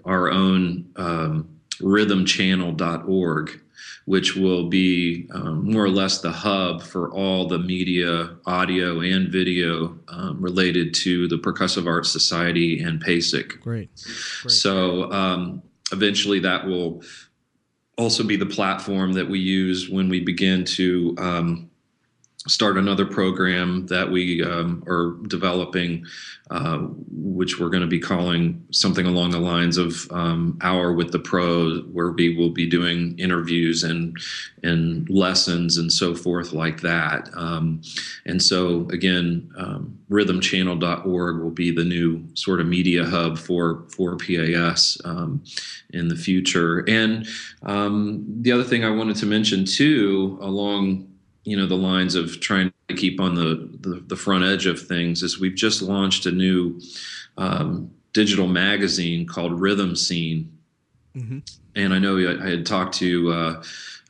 our 0.05 0.31
own 0.31 0.89
um, 0.95 1.49
rhythmchannel.org, 1.79 3.61
which 4.05 4.35
will 4.35 4.69
be 4.69 5.27
um, 5.33 5.71
more 5.71 5.83
or 5.83 5.89
less 5.89 6.19
the 6.19 6.31
hub 6.31 6.81
for 6.81 7.11
all 7.11 7.47
the 7.47 7.59
media, 7.59 8.35
audio, 8.45 9.01
and 9.01 9.29
video 9.29 9.97
um, 10.09 10.41
related 10.41 10.93
to 10.93 11.27
the 11.27 11.37
Percussive 11.37 11.87
Arts 11.87 12.11
Society 12.11 12.81
and 12.81 13.01
PASIC. 13.01 13.61
Great. 13.61 13.89
Great. 14.41 14.51
So 14.51 15.11
um, 15.11 15.63
eventually 15.91 16.39
that 16.39 16.65
will 16.65 17.03
also 17.97 18.23
be 18.23 18.35
the 18.35 18.45
platform 18.45 19.13
that 19.13 19.29
we 19.29 19.39
use 19.39 19.89
when 19.89 20.09
we 20.09 20.19
begin 20.19 20.63
to 20.63 21.15
um, 21.17 21.70
start 22.47 22.77
another 22.77 23.05
program 23.05 23.85
that 23.87 24.09
we 24.09 24.43
um, 24.43 24.83
are 24.87 25.15
developing, 25.27 26.05
uh, 26.49 26.79
which 27.11 27.59
we're 27.59 27.69
going 27.69 27.81
to 27.81 27.87
be 27.87 27.99
calling 27.99 28.65
something 28.71 29.05
along 29.05 29.29
the 29.29 29.39
lines 29.39 29.77
of 29.77 30.11
um, 30.11 30.57
"Hour 30.61 30.93
with 30.93 31.11
the 31.11 31.19
Pros," 31.19 31.83
where 31.91 32.11
we 32.11 32.35
will 32.35 32.49
be 32.49 32.67
doing 32.67 33.17
interviews 33.19 33.83
and 33.83 34.17
and 34.63 35.07
lessons 35.09 35.77
and 35.77 35.91
so 35.91 36.15
forth 36.15 36.51
like 36.51 36.81
that. 36.81 37.29
Um, 37.35 37.81
and 38.25 38.41
so, 38.41 38.87
again, 38.89 39.51
um, 39.57 39.99
RhythmChannel.org 40.09 41.41
will 41.41 41.51
be 41.51 41.71
the 41.71 41.85
new 41.85 42.23
sort 42.33 42.59
of 42.59 42.65
media 42.65 43.05
hub 43.05 43.37
for 43.37 43.85
for 43.89 44.17
PAS 44.17 44.97
um, 45.05 45.43
in 45.91 46.07
the 46.07 46.15
future. 46.15 46.83
And 46.89 47.27
um, 47.63 48.25
the 48.41 48.51
other 48.51 48.63
thing 48.63 48.83
I 48.83 48.89
wanted 48.89 49.17
to 49.17 49.25
mention 49.27 49.63
too, 49.65 50.39
along 50.41 51.10
you 51.43 51.57
know 51.57 51.65
the 51.65 51.75
lines 51.75 52.15
of 52.15 52.39
trying 52.39 52.71
to 52.87 52.95
keep 52.95 53.19
on 53.19 53.35
the, 53.35 53.69
the, 53.79 54.03
the 54.07 54.15
front 54.15 54.43
edge 54.43 54.65
of 54.65 54.79
things 54.79 55.23
is 55.23 55.39
we've 55.39 55.55
just 55.55 55.81
launched 55.81 56.25
a 56.25 56.31
new 56.31 56.79
um, 57.37 57.91
digital 58.13 58.47
magazine 58.47 59.25
called 59.25 59.59
Rhythm 59.59 59.95
Scene, 59.95 60.57
mm-hmm. 61.15 61.39
and 61.75 61.93
I 61.93 61.99
know 61.99 62.17
I, 62.17 62.49
had 62.49 62.65
talked 62.65 62.95
to. 62.95 63.31
Uh, 63.31 63.63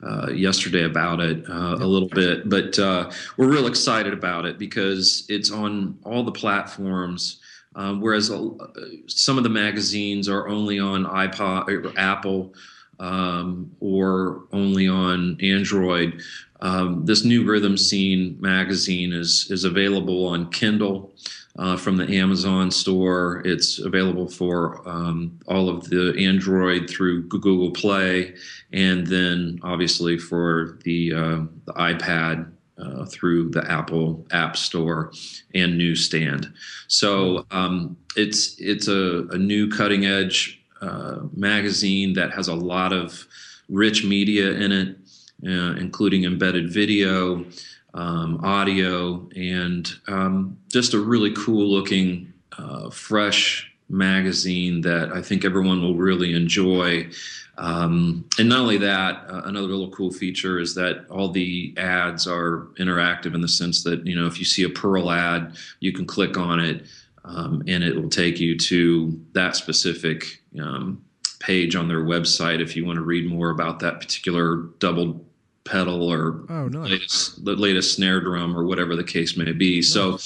uh, 0.03 0.31
yesterday 0.31 0.85
about 0.85 1.19
it 1.19 1.47
uh, 1.47 1.77
a 1.79 1.85
little 1.85 2.07
bit, 2.07 2.49
but 2.49 2.79
uh, 2.79 3.11
we're 3.37 3.51
real 3.51 3.67
excited 3.67 4.13
about 4.13 4.45
it 4.45 4.57
because 4.57 5.27
it's 5.29 5.51
on 5.51 5.95
all 6.03 6.23
the 6.23 6.31
platforms. 6.31 7.39
Um, 7.75 8.01
whereas 8.01 8.31
uh, 8.31 8.49
some 9.05 9.37
of 9.37 9.43
the 9.43 9.49
magazines 9.49 10.27
are 10.27 10.47
only 10.47 10.79
on 10.79 11.05
iPod 11.05 11.67
or 11.67 11.93
Apple 11.99 12.53
um, 12.99 13.71
or 13.79 14.43
only 14.51 14.87
on 14.87 15.37
Android. 15.41 16.21
Um, 16.61 17.05
this 17.05 17.23
new 17.23 17.43
Rhythm 17.43 17.77
Scene 17.77 18.37
magazine 18.39 19.13
is 19.13 19.47
is 19.49 19.63
available 19.63 20.27
on 20.27 20.49
Kindle 20.51 21.13
uh, 21.57 21.77
from 21.77 21.97
the 21.97 22.17
Amazon 22.17 22.71
store. 22.71 23.41
It's 23.45 23.79
available 23.79 24.27
for 24.27 24.87
um, 24.87 25.39
all 25.47 25.69
of 25.69 25.89
the 25.89 26.15
Android 26.17 26.89
through 26.89 27.27
Google 27.27 27.71
Play, 27.71 28.35
and 28.71 29.07
then 29.07 29.59
obviously 29.63 30.17
for 30.17 30.77
the 30.83 31.13
uh, 31.13 31.39
the 31.65 31.73
iPad 31.73 32.51
uh, 32.77 33.05
through 33.05 33.49
the 33.49 33.69
Apple 33.69 34.25
App 34.31 34.57
Store 34.57 35.11
and 35.53 35.77
Newsstand. 35.77 36.51
So 36.87 37.45
um, 37.51 37.97
it's 38.15 38.55
it's 38.59 38.87
a, 38.87 39.27
a, 39.31 39.37
new 39.37 39.69
cutting 39.69 40.05
edge 40.05 40.63
uh, 40.81 41.19
magazine 41.35 42.13
that 42.13 42.31
has 42.33 42.47
a 42.47 42.55
lot 42.55 42.93
of 42.93 43.27
rich 43.69 44.03
media 44.03 44.51
in 44.51 44.71
it 44.71 44.97
uh, 45.45 45.75
including 45.75 46.23
embedded 46.23 46.71
video, 46.71 47.45
um, 47.93 48.39
audio, 48.43 49.27
and 49.35 49.91
um, 50.07 50.57
just 50.69 50.93
a 50.93 50.99
really 50.99 51.33
cool 51.33 51.67
looking, 51.67 52.31
uh, 52.57 52.89
fresh 52.89 53.71
magazine 53.89 54.81
that 54.81 55.11
I 55.11 55.21
think 55.21 55.43
everyone 55.43 55.81
will 55.81 55.95
really 55.95 56.33
enjoy. 56.33 57.09
Um, 57.57 58.25
and 58.39 58.49
not 58.49 58.59
only 58.59 58.77
that, 58.77 59.25
uh, 59.29 59.41
another 59.45 59.67
little 59.67 59.91
cool 59.91 60.11
feature 60.11 60.59
is 60.59 60.73
that 60.75 61.05
all 61.09 61.29
the 61.29 61.73
ads 61.77 62.25
are 62.25 62.69
interactive 62.79 63.35
in 63.35 63.41
the 63.41 63.47
sense 63.47 63.83
that 63.83 64.05
you 64.07 64.15
know 64.15 64.25
if 64.25 64.39
you 64.39 64.45
see 64.45 64.63
a 64.63 64.69
Pearl 64.69 65.11
ad, 65.11 65.57
you 65.79 65.91
can 65.91 66.05
click 66.05 66.37
on 66.37 66.59
it, 66.59 66.85
um, 67.25 67.61
and 67.67 67.83
it 67.83 67.95
will 67.95 68.09
take 68.09 68.39
you 68.39 68.57
to 68.57 69.19
that 69.33 69.55
specific 69.55 70.41
um, 70.59 71.03
page 71.39 71.75
on 71.75 71.87
their 71.87 72.03
website 72.03 72.61
if 72.61 72.75
you 72.75 72.85
want 72.85 72.97
to 72.97 73.03
read 73.03 73.29
more 73.29 73.49
about 73.49 73.79
that 73.79 73.99
particular 73.99 74.57
double 74.79 75.25
pedal 75.63 76.11
or 76.11 76.45
oh, 76.49 76.67
nice. 76.67 76.89
latest, 76.89 77.45
the 77.45 77.55
latest 77.55 77.95
snare 77.95 78.19
drum 78.19 78.57
or 78.57 78.65
whatever 78.65 78.95
the 78.95 79.03
case 79.03 79.37
may 79.37 79.51
be. 79.51 79.77
Nice. 79.77 79.93
So 79.93 80.17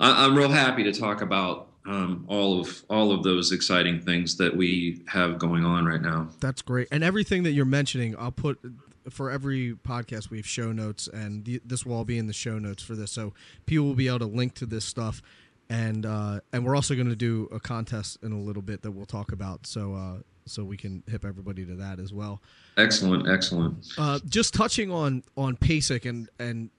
I, 0.00 0.24
am 0.24 0.34
real 0.34 0.48
happy 0.48 0.82
to 0.84 0.92
talk 0.92 1.22
about 1.22 1.68
um, 1.86 2.24
all 2.28 2.60
of 2.60 2.82
all 2.90 3.12
of 3.12 3.22
those 3.22 3.52
exciting 3.52 4.00
things 4.00 4.36
that 4.36 4.56
we 4.56 5.02
have 5.08 5.38
going 5.38 5.64
on 5.64 5.86
right 5.86 6.02
now. 6.02 6.28
That's 6.40 6.62
great, 6.62 6.88
and 6.92 7.02
everything 7.02 7.42
that 7.44 7.52
you're 7.52 7.64
mentioning, 7.64 8.14
I'll 8.18 8.32
put 8.32 8.58
for 9.08 9.30
every 9.30 9.74
podcast 9.74 10.30
we 10.30 10.36
have 10.36 10.46
show 10.46 10.72
notes, 10.72 11.08
and 11.08 11.44
the, 11.44 11.60
this 11.64 11.86
will 11.86 11.96
all 11.96 12.04
be 12.04 12.18
in 12.18 12.26
the 12.26 12.32
show 12.32 12.58
notes 12.58 12.82
for 12.82 12.94
this, 12.94 13.10
so 13.10 13.32
people 13.66 13.86
will 13.86 13.94
be 13.94 14.08
able 14.08 14.20
to 14.20 14.26
link 14.26 14.54
to 14.54 14.66
this 14.66 14.84
stuff. 14.84 15.22
And 15.68 16.04
uh, 16.04 16.40
and 16.52 16.66
we're 16.66 16.74
also 16.74 16.94
going 16.94 17.08
to 17.08 17.16
do 17.16 17.48
a 17.52 17.60
contest 17.60 18.18
in 18.22 18.32
a 18.32 18.38
little 18.38 18.62
bit 18.62 18.82
that 18.82 18.90
we'll 18.90 19.06
talk 19.06 19.30
about. 19.30 19.66
So 19.66 19.94
uh, 19.94 20.16
so 20.50 20.64
we 20.64 20.76
can 20.76 21.02
hip 21.06 21.24
everybody 21.24 21.64
to 21.66 21.74
that 21.76 21.98
as 21.98 22.12
well. 22.12 22.42
Excellent, 22.76 23.28
excellent. 23.28 23.86
Uh, 23.96 24.18
just 24.28 24.54
touching 24.54 24.90
on 24.90 25.22
on 25.36 25.56
PASIC 25.56 26.04
and 26.04 26.28
and 26.38 26.70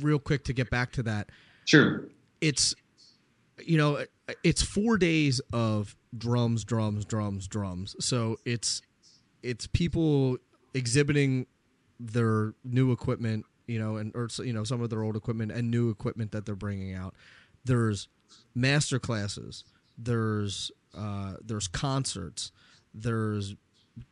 real 0.00 0.18
quick 0.18 0.44
to 0.44 0.52
get 0.52 0.70
back 0.70 0.92
to 0.92 1.02
that. 1.04 1.30
Sure. 1.64 2.04
It's 2.40 2.74
you 3.64 3.76
know 3.76 4.04
it's 4.42 4.62
four 4.62 4.98
days 4.98 5.40
of 5.52 5.96
drums, 6.16 6.64
drums, 6.64 7.04
drums, 7.04 7.46
drums. 7.46 7.96
So 8.00 8.38
it's 8.44 8.82
it's 9.42 9.66
people 9.66 10.38
exhibiting 10.74 11.46
their 11.98 12.54
new 12.64 12.92
equipment, 12.92 13.46
you 13.66 13.78
know, 13.78 13.96
and 13.96 14.14
or 14.14 14.28
you 14.38 14.52
know 14.52 14.64
some 14.64 14.80
of 14.80 14.90
their 14.90 15.02
old 15.02 15.16
equipment 15.16 15.52
and 15.52 15.70
new 15.70 15.90
equipment 15.90 16.32
that 16.32 16.46
they're 16.46 16.54
bringing 16.54 16.94
out. 16.94 17.14
There's 17.64 18.08
master 18.54 18.98
classes. 18.98 19.64
There's 19.98 20.70
uh, 20.96 21.34
there's 21.44 21.68
concerts 21.68 22.52
there's 22.94 23.54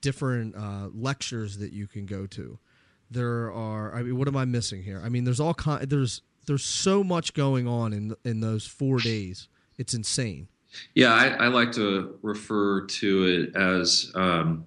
different 0.00 0.54
uh, 0.56 0.88
lectures 0.94 1.58
that 1.58 1.72
you 1.72 1.86
can 1.86 2.06
go 2.06 2.26
to. 2.26 2.58
There 3.10 3.52
are. 3.52 3.94
I 3.94 4.02
mean, 4.02 4.16
what 4.16 4.28
am 4.28 4.36
I 4.36 4.44
missing 4.44 4.82
here? 4.82 5.00
I 5.04 5.08
mean, 5.08 5.24
there's 5.24 5.40
all 5.40 5.54
kind. 5.54 5.88
There's 5.88 6.22
there's 6.46 6.64
so 6.64 7.04
much 7.04 7.34
going 7.34 7.66
on 7.68 7.92
in 7.92 8.14
in 8.24 8.40
those 8.40 8.66
four 8.66 8.98
days. 8.98 9.48
It's 9.78 9.94
insane. 9.94 10.48
Yeah, 10.94 11.12
I, 11.12 11.28
I 11.28 11.48
like 11.48 11.72
to 11.72 12.18
refer 12.22 12.86
to 12.86 13.24
it 13.26 13.56
as 13.56 14.10
um, 14.14 14.64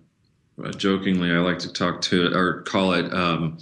jokingly. 0.78 1.32
I 1.32 1.40
like 1.40 1.60
to 1.60 1.74
talk 1.74 2.02
to 2.02 2.34
or 2.34 2.62
call 2.64 2.94
it 2.94 3.14
um, 3.14 3.58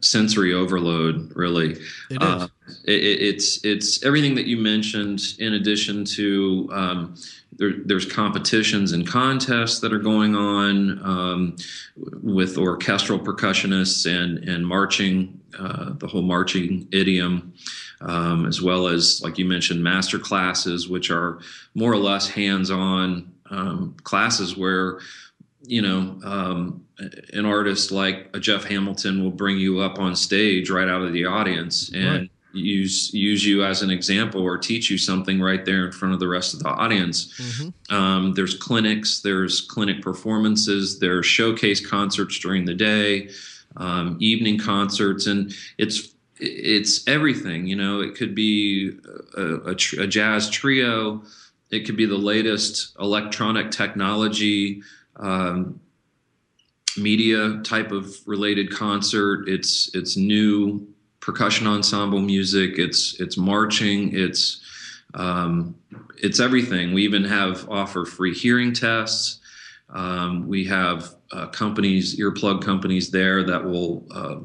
sensory 0.00 0.52
overload. 0.52 1.32
Really, 1.34 1.76
it. 2.10 2.22
Uh, 2.22 2.48
it, 2.84 3.02
it's 3.02 3.64
it's 3.64 4.04
everything 4.04 4.34
that 4.34 4.46
you 4.46 4.56
mentioned 4.56 5.20
in 5.38 5.54
addition 5.54 6.04
to. 6.04 6.68
Um, 6.72 7.14
there, 7.58 7.72
there's 7.86 8.04
competitions 8.04 8.92
and 8.92 9.06
contests 9.06 9.80
that 9.80 9.90
are 9.90 9.98
going 9.98 10.34
on 10.34 11.00
um, 11.02 11.56
with 12.22 12.58
orchestral 12.58 13.18
percussionists 13.18 14.04
and 14.06 14.46
and 14.46 14.66
marching, 14.66 15.40
uh, 15.58 15.92
the 15.94 16.06
whole 16.06 16.22
marching 16.22 16.86
idiom, 16.92 17.54
um, 18.02 18.44
as 18.44 18.60
well 18.60 18.88
as 18.88 19.22
like 19.22 19.38
you 19.38 19.46
mentioned, 19.46 19.82
master 19.82 20.18
classes, 20.18 20.88
which 20.88 21.10
are 21.10 21.38
more 21.74 21.92
or 21.92 21.98
less 21.98 22.28
hands-on 22.28 23.32
um, 23.50 23.96
classes 24.02 24.56
where 24.56 24.98
you 25.66 25.82
know, 25.82 26.18
um, 26.24 26.85
an 26.98 27.44
artist 27.44 27.90
like 27.92 28.28
a 28.34 28.40
Jeff 28.40 28.64
Hamilton 28.64 29.22
will 29.22 29.30
bring 29.30 29.58
you 29.58 29.80
up 29.80 29.98
on 29.98 30.16
stage 30.16 30.70
right 30.70 30.88
out 30.88 31.02
of 31.02 31.12
the 31.12 31.26
audience 31.26 31.90
and 31.94 32.20
Right. 32.20 32.30
use 32.52 33.12
use 33.12 33.44
you 33.44 33.62
as 33.64 33.82
an 33.82 33.90
example 33.90 34.40
or 34.40 34.56
teach 34.56 34.90
you 34.90 34.96
something 34.96 35.40
right 35.40 35.64
there 35.66 35.84
in 35.86 35.92
front 35.92 36.14
of 36.14 36.20
the 36.20 36.28
rest 36.28 36.54
of 36.54 36.60
the 36.60 36.68
audience. 36.70 37.34
Mm-hmm. 37.38 37.94
Um, 37.94 38.32
there's 38.34 38.54
clinics, 38.54 39.20
there's 39.20 39.60
clinic 39.60 40.00
performances, 40.00 40.98
there's 40.98 41.26
showcase 41.26 41.86
concerts 41.86 42.38
during 42.38 42.64
the 42.64 42.74
day, 42.74 43.28
um, 43.76 44.16
evening 44.20 44.58
concerts, 44.58 45.26
and 45.26 45.52
it's 45.76 46.14
it's 46.38 47.06
everything. 47.08 47.66
You 47.66 47.76
know, 47.76 48.00
it 48.00 48.14
could 48.14 48.34
be 48.34 48.92
a, 49.36 49.70
a, 49.70 49.74
tr- 49.74 50.02
a 50.02 50.06
jazz 50.06 50.48
trio, 50.50 51.22
it 51.70 51.80
could 51.86 51.96
be 51.96 52.06
the 52.06 52.16
latest 52.16 52.96
electronic 53.00 53.70
technology. 53.70 54.82
Um, 55.16 55.80
media 56.98 57.60
type 57.64 57.92
of 57.92 58.16
related 58.26 58.70
concert. 58.70 59.48
It's 59.48 59.90
it's 59.94 60.16
new 60.16 60.86
percussion 61.20 61.66
ensemble 61.66 62.20
music. 62.20 62.78
It's 62.78 63.20
it's 63.20 63.36
marching. 63.36 64.14
It's 64.14 64.62
um, 65.14 65.74
it's 66.18 66.40
everything. 66.40 66.92
We 66.92 67.02
even 67.02 67.24
have 67.24 67.68
offer 67.68 68.04
free 68.04 68.34
hearing 68.34 68.72
tests. 68.72 69.40
Um, 69.90 70.48
we 70.48 70.64
have 70.64 71.14
uh, 71.32 71.46
companies 71.48 72.18
earplug 72.18 72.62
companies 72.62 73.10
there 73.10 73.42
that 73.44 73.64
will 73.64 74.06
uh, 74.10 74.36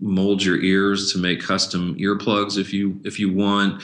mold 0.00 0.44
your 0.44 0.60
ears 0.60 1.12
to 1.12 1.18
make 1.18 1.40
custom 1.40 1.96
earplugs 1.96 2.58
if 2.58 2.72
you 2.72 3.00
if 3.04 3.18
you 3.18 3.32
want. 3.32 3.82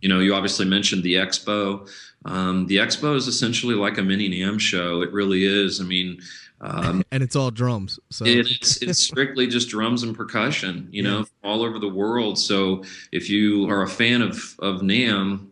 You 0.00 0.08
know 0.08 0.20
you 0.20 0.34
obviously 0.34 0.66
mentioned 0.66 1.02
the 1.02 1.14
expo. 1.14 1.88
Um, 2.24 2.66
the 2.66 2.76
expo 2.76 3.16
is 3.16 3.28
essentially 3.28 3.74
like 3.74 3.96
a 3.96 4.02
mini 4.02 4.28
NAMM 4.28 4.60
show. 4.60 5.00
It 5.02 5.12
really 5.12 5.44
is. 5.44 5.80
I 5.80 5.84
mean 5.84 6.20
um, 6.60 7.02
And 7.12 7.22
it's 7.22 7.36
all 7.36 7.50
drums. 7.50 7.98
So 8.10 8.24
it's 8.26 8.82
it's 8.82 9.02
strictly 9.10 9.46
just 9.46 9.68
drums 9.68 10.02
and 10.02 10.14
percussion, 10.16 10.88
you 10.90 11.02
know, 11.02 11.18
Yeah. 11.20 11.24
all 11.50 11.62
over 11.62 11.78
the 11.78 11.88
world. 11.88 12.38
So 12.38 12.84
if 13.12 13.30
you 13.30 13.68
are 13.70 13.82
a 13.82 13.88
fan 13.88 14.22
of 14.22 14.54
of 14.58 14.80
NAMM, 14.82 15.46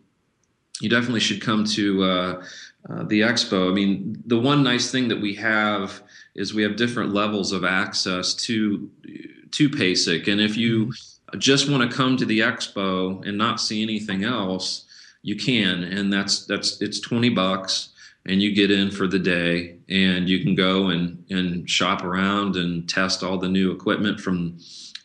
you 0.81 0.89
definitely 0.89 1.19
should 1.19 1.41
come 1.41 1.65
to 1.65 2.03
uh, 2.03 2.43
uh, 2.89 3.03
the 3.03 3.21
expo. 3.21 3.69
I 3.69 3.73
mean, 3.73 4.21
the 4.25 4.39
one 4.39 4.63
nice 4.63 4.91
thing 4.91 5.07
that 5.09 5.19
we 5.19 5.35
have 5.35 6.01
is 6.35 6.53
we 6.53 6.63
have 6.63 6.75
different 6.77 7.13
levels 7.13 7.51
of 7.51 7.63
access 7.65 8.33
to 8.35 8.89
to 9.51 9.69
PASIC, 9.69 10.27
and 10.27 10.39
if 10.39 10.55
you 10.55 10.93
just 11.37 11.69
want 11.69 11.89
to 11.89 11.95
come 11.95 12.17
to 12.17 12.25
the 12.25 12.39
expo 12.39 13.25
and 13.27 13.37
not 13.37 13.59
see 13.59 13.83
anything 13.83 14.23
else, 14.23 14.85
you 15.21 15.35
can, 15.35 15.83
and 15.83 16.13
that's 16.13 16.45
that's 16.45 16.81
it's 16.81 16.99
twenty 16.99 17.29
bucks 17.29 17.89
and 18.29 18.43
you 18.43 18.53
get 18.53 18.69
in 18.69 18.91
for 18.91 19.07
the 19.07 19.17
day 19.17 19.75
and 19.89 20.29
you 20.29 20.43
can 20.43 20.53
go 20.53 20.89
and, 20.89 21.25
and 21.31 21.67
shop 21.67 22.03
around 22.03 22.55
and 22.55 22.87
test 22.87 23.23
all 23.23 23.39
the 23.39 23.49
new 23.49 23.71
equipment 23.71 24.19
from 24.19 24.55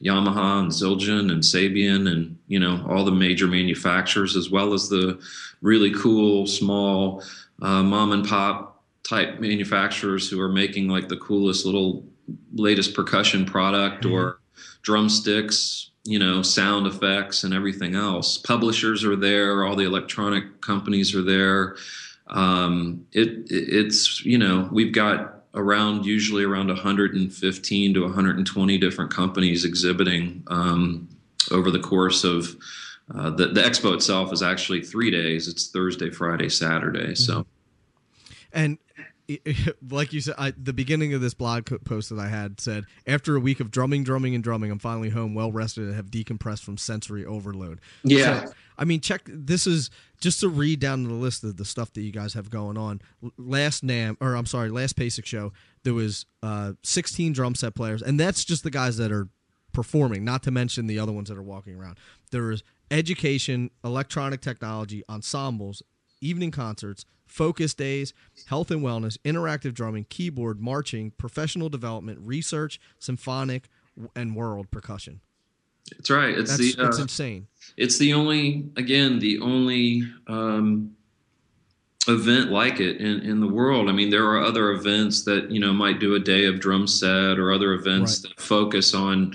Yamaha 0.04 0.60
and 0.60 0.70
Zildjian 0.70 1.32
and 1.32 1.42
Sabian 1.42 2.10
and 2.10 2.38
you 2.48 2.60
know 2.60 2.84
all 2.88 3.04
the 3.04 3.10
major 3.10 3.46
manufacturers 3.46 4.36
as 4.36 4.50
well 4.50 4.74
as 4.74 4.90
the 4.90 5.18
really 5.62 5.90
cool 5.94 6.46
small 6.46 7.22
uh, 7.62 7.82
mom 7.82 8.12
and 8.12 8.28
pop 8.28 8.82
type 9.02 9.40
manufacturers 9.40 10.28
who 10.28 10.38
are 10.38 10.48
making 10.50 10.88
like 10.88 11.08
the 11.08 11.16
coolest 11.16 11.64
little 11.64 12.04
latest 12.52 12.92
percussion 12.94 13.46
product 13.46 14.04
or 14.04 14.40
drumsticks 14.82 15.90
you 16.04 16.18
know 16.18 16.42
sound 16.42 16.86
effects 16.86 17.42
and 17.42 17.54
everything 17.54 17.94
else. 17.94 18.36
Publishers 18.36 19.02
are 19.02 19.16
there 19.16 19.64
all 19.64 19.76
the 19.76 19.86
electronic 19.86 20.60
companies 20.60 21.14
are 21.14 21.22
there 21.22 21.76
um, 22.28 23.06
it, 23.12 23.46
it's 23.50 24.24
you 24.24 24.38
know 24.38 24.68
we've 24.72 24.92
got 24.92 25.42
around 25.54 26.04
usually 26.04 26.44
around 26.44 26.68
115 26.68 27.94
to 27.94 28.02
120 28.02 28.78
different 28.78 29.10
companies 29.10 29.64
exhibiting 29.64 30.42
um, 30.48 31.08
over 31.50 31.70
the 31.70 31.78
course 31.78 32.24
of 32.24 32.56
uh, 33.14 33.30
the, 33.30 33.48
the 33.48 33.60
expo 33.60 33.94
itself 33.94 34.32
is 34.32 34.42
actually 34.42 34.80
three 34.82 35.10
days. 35.10 35.48
It's 35.48 35.68
thursday 35.68 36.10
friday 36.10 36.48
saturday. 36.48 37.14
So 37.14 37.46
and 38.52 38.78
like 39.90 40.12
you 40.12 40.20
said, 40.20 40.34
I, 40.36 40.52
the 40.56 40.72
beginning 40.72 41.14
of 41.14 41.20
this 41.20 41.34
blog 41.34 41.70
post 41.84 42.10
that 42.10 42.18
I 42.18 42.28
had 42.28 42.60
said, 42.60 42.84
after 43.06 43.36
a 43.36 43.40
week 43.40 43.60
of 43.60 43.70
drumming, 43.70 44.04
drumming, 44.04 44.34
and 44.34 44.44
drumming, 44.44 44.70
I'm 44.70 44.78
finally 44.78 45.10
home, 45.10 45.34
well 45.34 45.50
rested, 45.50 45.84
and 45.84 45.94
have 45.94 46.10
decompressed 46.10 46.62
from 46.62 46.76
sensory 46.76 47.24
overload. 47.24 47.80
Yeah. 48.02 48.46
So, 48.46 48.52
I 48.76 48.84
mean, 48.84 49.00
check. 49.00 49.22
This 49.26 49.66
is 49.66 49.90
just 50.20 50.40
to 50.40 50.48
read 50.48 50.80
down 50.80 51.04
the 51.04 51.14
list 51.14 51.44
of 51.44 51.56
the 51.56 51.64
stuff 51.64 51.92
that 51.94 52.02
you 52.02 52.12
guys 52.12 52.34
have 52.34 52.50
going 52.50 52.76
on. 52.76 53.00
Last 53.38 53.84
NAMM, 53.84 54.16
or 54.20 54.36
I'm 54.36 54.46
sorry, 54.46 54.68
last 54.68 54.96
PASIC 54.96 55.24
show, 55.24 55.52
there 55.84 55.94
was 55.94 56.26
uh, 56.42 56.72
16 56.82 57.32
drum 57.32 57.54
set 57.54 57.74
players, 57.74 58.02
and 58.02 58.18
that's 58.18 58.44
just 58.44 58.62
the 58.62 58.70
guys 58.70 58.96
that 58.96 59.12
are 59.12 59.28
performing, 59.72 60.24
not 60.24 60.42
to 60.44 60.50
mention 60.50 60.86
the 60.86 60.98
other 60.98 61.12
ones 61.12 61.28
that 61.28 61.38
are 61.38 61.42
walking 61.42 61.76
around. 61.76 61.98
There 62.30 62.50
is 62.50 62.62
education, 62.90 63.70
electronic 63.84 64.40
technology, 64.40 65.02
ensembles, 65.08 65.82
evening 66.20 66.50
concerts, 66.50 67.04
focus 67.26 67.74
days, 67.74 68.12
health 68.46 68.70
and 68.70 68.82
wellness, 68.82 69.18
interactive 69.24 69.74
drumming, 69.74 70.06
keyboard, 70.08 70.60
marching, 70.60 71.10
professional 71.12 71.68
development, 71.68 72.18
research, 72.22 72.80
symphonic, 72.98 73.68
and 74.16 74.34
world 74.34 74.70
percussion. 74.70 75.20
it's 75.98 76.10
right 76.10 76.36
it's 76.38 76.56
That's, 76.56 76.74
the 76.76 76.82
that's 76.82 76.98
uh, 76.98 77.02
insane. 77.02 77.46
it's 77.76 77.98
the 77.98 78.12
only 78.14 78.64
again 78.76 79.18
the 79.18 79.38
only 79.40 80.02
um, 80.28 80.96
event 82.08 82.50
like 82.50 82.80
it 82.80 82.96
in, 82.98 83.20
in 83.20 83.40
the 83.40 83.46
world 83.46 83.88
i 83.88 83.92
mean 83.92 84.10
there 84.10 84.24
are 84.26 84.42
other 84.42 84.72
events 84.72 85.24
that 85.24 85.50
you 85.50 85.60
know 85.60 85.72
might 85.72 86.00
do 86.00 86.14
a 86.16 86.18
day 86.18 86.44
of 86.46 86.58
drum 86.60 86.86
set 86.86 87.38
or 87.38 87.52
other 87.52 87.72
events 87.74 88.22
Right. 88.24 88.34
that 88.34 88.40
focus 88.42 88.94
on 88.94 89.34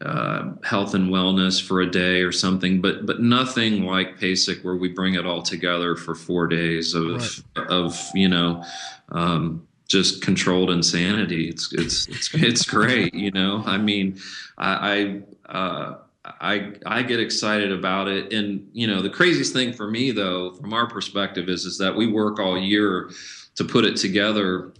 uh, 0.00 0.50
health 0.64 0.94
and 0.94 1.10
wellness 1.10 1.62
for 1.62 1.80
a 1.80 1.90
day 1.90 2.22
or 2.22 2.32
something 2.32 2.80
but 2.80 3.06
but 3.06 3.20
nothing 3.20 3.84
like 3.84 4.18
PASIC 4.18 4.64
where 4.64 4.74
we 4.74 4.88
bring 4.88 5.14
it 5.14 5.24
all 5.24 5.40
together 5.40 5.94
for 5.94 6.14
four 6.14 6.46
days 6.46 6.94
of 6.94 7.44
of 7.54 8.00
you 8.14 8.28
know 8.28 8.64
um, 9.10 9.66
just 9.88 10.22
controlled 10.22 10.70
insanity. 10.70 11.48
It's 11.48 11.72
it's 11.72 12.08
it's, 12.08 12.34
it's 12.34 12.64
great 12.64 13.14
you 13.14 13.30
know? 13.30 13.62
I 13.66 13.78
mean 13.78 14.18
i 14.58 15.22
i 15.46 15.52
uh, 15.56 15.98
I 16.24 16.72
I 16.86 17.02
get 17.02 17.20
excited 17.20 17.70
about 17.70 18.08
it, 18.08 18.32
and 18.32 18.68
you 18.72 18.86
know 18.86 19.02
the 19.02 19.10
craziest 19.10 19.52
thing 19.52 19.72
for 19.72 19.90
me 19.90 20.10
though, 20.10 20.52
from 20.52 20.72
our 20.72 20.88
perspective, 20.88 21.48
is 21.48 21.66
is 21.66 21.76
that 21.78 21.94
we 21.94 22.06
work 22.06 22.38
all 22.38 22.58
year 22.58 23.10
to 23.56 23.64
put 23.64 23.84
it 23.84 23.96
together, 23.96 24.72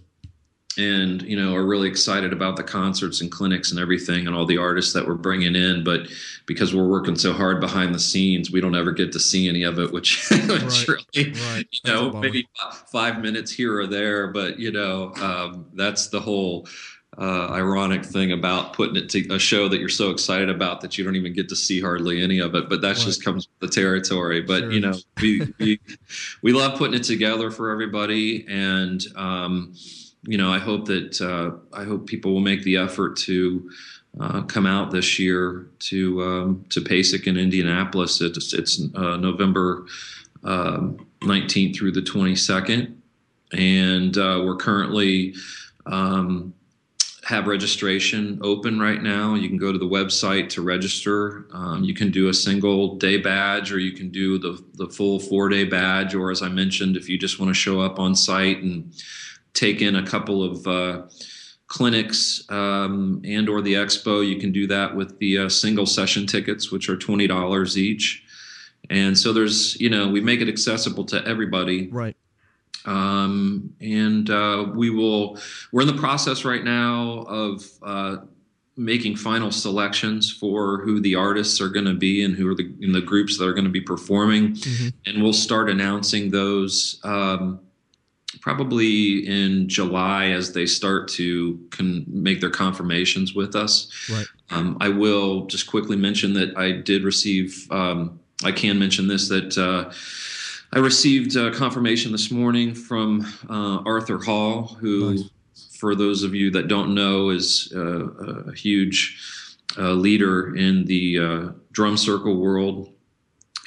and 0.77 1.21
you 1.21 1.35
know 1.35 1.55
are 1.55 1.65
really 1.65 1.87
excited 1.87 2.33
about 2.33 2.55
the 2.57 2.63
concerts 2.63 3.21
and 3.21 3.31
clinics 3.31 3.71
and 3.71 3.79
everything, 3.79 4.27
and 4.27 4.35
all 4.35 4.45
the 4.45 4.57
artists 4.57 4.93
that 4.93 5.07
we're 5.07 5.15
bringing 5.15 5.55
in. 5.55 5.83
But 5.83 6.07
because 6.45 6.75
we're 6.75 6.87
working 6.87 7.15
so 7.15 7.33
hard 7.33 7.59
behind 7.61 7.93
the 7.95 7.99
scenes, 7.99 8.51
we 8.51 8.61
don't 8.61 8.75
ever 8.75 8.91
get 8.91 9.11
to 9.13 9.19
see 9.19 9.47
any 9.49 9.63
of 9.63 9.79
it, 9.79 9.91
which, 9.91 10.29
which 10.31 10.87
Right. 10.87 10.87
really 10.87 11.31
Right. 11.33 11.65
you 11.71 11.91
know 11.91 12.11
maybe 12.13 12.47
five 12.91 13.21
minutes 13.21 13.51
here 13.51 13.79
or 13.79 13.87
there 13.87 14.27
but 14.27 14.59
you 14.59 14.71
know 14.71 15.13
um, 15.15 15.65
that's 15.73 16.07
the 16.07 16.19
whole 16.19 16.67
uh, 17.17 17.47
ironic 17.51 18.03
thing 18.03 18.33
about 18.33 18.73
putting 18.73 18.97
it 18.97 19.09
to 19.09 19.33
a 19.33 19.39
show 19.39 19.69
that 19.69 19.79
you're 19.79 19.87
so 19.87 20.11
excited 20.11 20.49
about 20.49 20.81
that 20.81 20.97
you 20.97 21.03
don't 21.05 21.15
even 21.15 21.31
get 21.33 21.47
to 21.49 21.55
see 21.55 21.79
hardly 21.79 22.21
any 22.21 22.39
of 22.39 22.53
it 22.55 22.67
but 22.69 22.81
that 22.81 22.97
just 22.97 23.23
comes 23.23 23.47
with 23.59 23.69
the 23.69 23.73
territory 23.81 24.41
but 24.41 24.59
Sure. 24.63 24.71
you 24.71 24.79
know 24.81 24.93
we, 25.21 25.53
we 25.59 25.79
we 26.41 26.51
love 26.53 26.77
putting 26.77 26.95
it 26.95 27.03
together 27.03 27.49
for 27.51 27.71
everybody 27.71 28.45
and 28.49 29.05
um, 29.15 29.73
you 30.27 30.37
know 30.37 30.51
i 30.51 30.59
hope 30.59 30.85
that 30.85 31.21
uh, 31.21 31.51
i 31.77 31.83
hope 31.83 32.07
people 32.07 32.33
will 32.33 32.41
make 32.41 32.63
the 32.63 32.77
effort 32.77 33.15
to 33.15 33.69
uh, 34.19 34.41
come 34.43 34.65
out 34.65 34.91
this 34.91 35.19
year 35.19 35.67
to 35.79 36.23
um, 36.23 36.65
to 36.69 36.81
PASIC 36.81 37.27
in 37.27 37.37
Indianapolis. 37.37 38.21
It's, 38.21 38.53
it's 38.53 38.81
uh, 38.95 39.17
November 39.17 39.85
um, 40.43 41.05
19th 41.21 41.75
through 41.75 41.91
the 41.91 42.01
22nd, 42.01 42.95
and 43.51 44.17
uh, 44.17 44.41
we're 44.45 44.55
currently 44.55 45.35
um, 45.85 46.53
have 47.25 47.47
registration 47.47 48.39
open 48.43 48.79
right 48.79 49.01
now. 49.01 49.33
You 49.33 49.49
can 49.49 49.57
go 49.57 49.71
to 49.71 49.77
the 49.77 49.85
website 49.85 50.47
to 50.49 50.61
register. 50.61 51.47
Um, 51.51 51.83
you 51.83 51.93
can 51.93 52.11
do 52.11 52.29
a 52.29 52.33
single 52.33 52.95
day 52.95 53.17
badge, 53.17 53.73
or 53.73 53.79
you 53.79 53.91
can 53.91 54.11
do 54.11 54.37
the 54.37 54.63
the 54.75 54.87
full 54.87 55.19
four 55.19 55.49
day 55.49 55.65
badge, 55.65 56.15
or 56.15 56.31
as 56.31 56.41
I 56.41 56.47
mentioned, 56.47 56.95
if 56.95 57.09
you 57.09 57.17
just 57.17 57.39
want 57.39 57.49
to 57.49 57.53
show 57.53 57.81
up 57.81 57.99
on 57.99 58.15
site 58.15 58.59
and 58.59 58.93
take 59.55 59.81
in 59.81 59.95
a 59.95 60.05
couple 60.05 60.43
of 60.43 60.67
uh, 60.67 61.01
clinics 61.67 62.43
um, 62.49 63.21
and 63.25 63.49
or 63.49 63.61
the 63.61 63.73
expo 63.73 64.25
you 64.27 64.37
can 64.39 64.51
do 64.51 64.67
that 64.67 64.95
with 64.95 65.17
the 65.17 65.39
uh, 65.39 65.49
single 65.49 65.87
session 65.87 66.27
tickets 66.27 66.71
which 66.71 66.87
are 66.89 66.95
$20 66.97 67.77
each 67.77 68.23
and 68.91 69.17
so 69.17 69.33
there's 69.33 69.79
you 69.81 69.89
know 69.89 70.07
we 70.07 70.21
make 70.21 70.41
it 70.41 70.47
accessible 70.47 71.03
to 71.05 71.25
everybody 71.27 71.87
Right. 71.87 72.15
um, 72.85 73.73
and 73.81 74.29
uh, 74.29 74.67
we 74.75 74.91
will 74.91 75.39
we're 75.71 75.81
in 75.81 75.87
the 75.87 75.93
process 75.99 76.45
right 76.45 76.63
now 76.63 77.23
of 77.27 77.65
uh, 77.81 78.17
making 78.77 79.15
final 79.15 79.49
selections 79.51 80.31
for 80.31 80.81
who 80.81 80.99
the 80.99 81.15
artists 81.15 81.59
are 81.61 81.69
going 81.69 81.85
to 81.85 81.93
be 81.95 82.23
and 82.23 82.35
who 82.35 82.47
are 82.47 82.53
the 82.55 82.71
in 82.81 82.91
the 82.91 83.01
groups 83.01 83.39
that 83.39 83.47
are 83.47 83.53
going 83.53 83.63
to 83.65 83.71
be 83.71 83.81
performing 83.81 84.53
Mhm. 84.53 84.93
and 85.07 85.23
we'll 85.23 85.33
start 85.33 85.67
announcing 85.69 86.29
those 86.29 86.99
um, 87.03 87.59
probably 88.45 89.25
in 89.27 89.67
July 89.67 90.27
as 90.27 90.53
they 90.53 90.67
start 90.67 91.07
to 91.07 91.59
con- 91.71 92.05
make 92.07 92.39
their 92.39 92.51
confirmations 92.51 93.33
with 93.33 93.55
us. 93.55 93.91
Right. 94.07 94.27
Um, 94.51 94.77
I 94.79 94.89
will 94.89 95.47
just 95.47 95.65
quickly 95.65 95.97
mention 95.97 96.33
that 96.33 96.55
I 96.55 96.71
did 96.71 97.03
receive. 97.03 97.67
Um, 97.71 98.19
I 98.43 98.51
can 98.51 98.77
mention 98.77 99.07
this 99.07 99.29
that 99.29 99.57
uh, 99.57 99.91
I 100.73 100.79
received 100.79 101.35
uh, 101.35 101.49
confirmation 101.55 102.11
this 102.11 102.29
morning 102.29 102.75
from 102.75 103.25
uh, 103.49 103.79
Arthur 103.83 104.19
Hull, 104.23 104.77
who, 104.79 105.15
Nice. 105.15 105.29
for 105.79 105.95
those 105.95 106.21
of 106.21 106.35
you 106.35 106.51
that 106.51 106.67
don't 106.67 106.93
know, 106.93 107.31
is 107.31 107.73
uh, 107.75 108.09
a 108.51 108.53
huge 108.53 109.17
uh, 109.75 109.93
leader 109.93 110.55
in 110.55 110.85
the 110.85 111.17
uh, 111.19 111.49
drum 111.71 111.97
circle 111.97 112.39
world, 112.39 112.93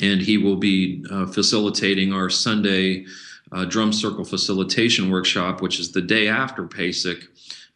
and 0.01 0.21
he 0.21 0.39
will 0.39 0.55
be 0.55 1.05
uh, 1.11 1.27
facilitating 1.27 2.13
our 2.13 2.31
Sunday 2.31 3.07
uh, 3.53 3.65
drum 3.65 3.93
circle 3.93 4.25
facilitation 4.25 5.11
workshop, 5.11 5.61
which 5.63 5.79
is 5.81 5.93
the 5.93 6.03
day 6.03 6.29
after 6.29 6.65
PASIC. 6.65 7.29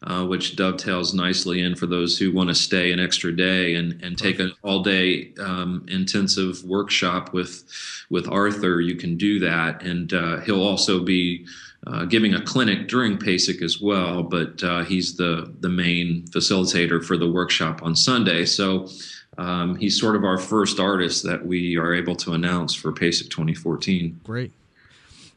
Uh, 0.05 0.25
which 0.25 0.57
dovetails 0.57 1.13
nicely 1.13 1.61
in 1.61 1.77
for 1.77 1.85
those 1.85 2.17
who 2.17 2.29
want 2.29 2.49
to 2.49 2.53
stay 2.53 2.91
an 2.91 2.99
extra 2.99 3.33
day 3.33 3.75
and, 3.75 4.03
and 4.03 4.17
take 4.17 4.37
an 4.37 4.51
all 4.61 4.83
day 4.83 5.31
um, 5.39 5.85
intensive 5.87 6.61
workshop 6.65 7.31
with 7.31 7.63
with 8.09 8.27
Arthur. 8.27 8.81
You 8.81 8.97
can 8.97 9.15
do 9.15 9.39
that, 9.39 9.81
and 9.81 10.11
uh, 10.11 10.41
he'll 10.41 10.61
also 10.61 10.99
be 10.99 11.47
uh, 11.87 12.03
giving 12.03 12.33
a 12.33 12.41
clinic 12.41 12.89
during 12.89 13.17
PASIC 13.17 13.61
as 13.61 13.79
well. 13.79 14.23
But 14.23 14.61
uh, 14.61 14.83
he's 14.83 15.15
the 15.15 15.53
the 15.61 15.69
main 15.69 16.25
facilitator 16.31 17.01
for 17.01 17.15
the 17.15 17.31
workshop 17.31 17.81
on 17.81 17.95
Sunday. 17.95 18.43
So 18.43 18.89
um, 19.37 19.75
he's 19.75 19.97
sort 19.97 20.17
of 20.17 20.25
our 20.25 20.37
first 20.37 20.81
artist 20.81 21.23
that 21.23 21.45
we 21.45 21.77
are 21.77 21.93
able 21.93 22.17
to 22.17 22.33
announce 22.33 22.73
for 22.73 22.91
PASIC 22.91 23.29
2014. 23.29 24.19
Great. 24.25 24.51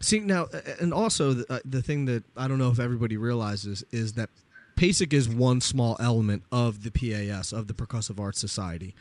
See 0.00 0.20
now, 0.20 0.46
and 0.80 0.92
also 0.92 1.32
the, 1.32 1.52
uh, 1.52 1.58
the 1.64 1.82
thing 1.82 2.04
that 2.04 2.24
I 2.36 2.48
don't 2.48 2.58
know 2.58 2.70
if 2.70 2.78
everybody 2.78 3.16
realizes 3.16 3.82
is 3.90 4.12
that 4.14 4.28
PASIC 4.76 5.14
is 5.14 5.28
one 5.28 5.60
small 5.60 5.96
element 5.98 6.42
of 6.52 6.82
the 6.82 6.90
PAS 6.90 7.52
of 7.52 7.66
the 7.66 7.74
Percussive 7.74 8.20
Arts 8.20 8.38
Society. 8.38 8.94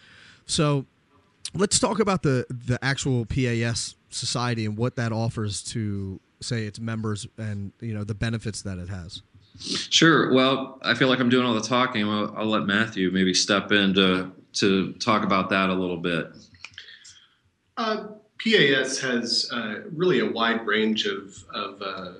So 0.46 0.86
let's 1.54 1.80
talk 1.80 2.00
about 2.00 2.24
the 2.24 2.46
the 2.50 2.80
actual 2.84 3.26
PAS 3.26 3.96
society 4.10 4.66
and 4.66 4.78
what 4.78 4.96
that 4.96 5.12
offers 5.12 5.62
to 5.64 6.20
say 6.40 6.64
its 6.64 6.80
members 6.80 7.28
and 7.38 7.72
you 7.82 7.94
know 7.94 8.04
the 8.04 8.16
benefits 8.16 8.62
that 8.62 8.78
it 8.78 8.90
has. 8.90 9.22
Sure. 9.60 10.34
Well, 10.34 10.80
I 10.82 10.96
feel 10.96 11.08
like 11.08 11.20
I'm 11.20 11.30
doing 11.30 11.46
all 11.46 11.54
the 11.54 11.62
talking. 11.62 12.04
I'll, 12.04 12.34
I'll 12.38 12.46
let 12.46 12.64
Matthew 12.64 13.10
maybe 13.12 13.34
step 13.34 13.72
in 13.72 13.94
to 13.96 14.32
to 14.54 14.94
talk 14.94 15.24
about 15.24 15.50
that 15.50 15.70
a 15.70 15.74
little 15.74 15.98
bit. 15.98 16.32
Uh, 17.78 18.08
PAS 18.46 19.00
has 19.00 19.50
uh, 19.52 19.82
really 19.92 20.20
a 20.20 20.30
wide 20.30 20.66
range 20.68 21.08
of, 21.08 21.44
of 21.54 21.82
uh, 21.82 22.12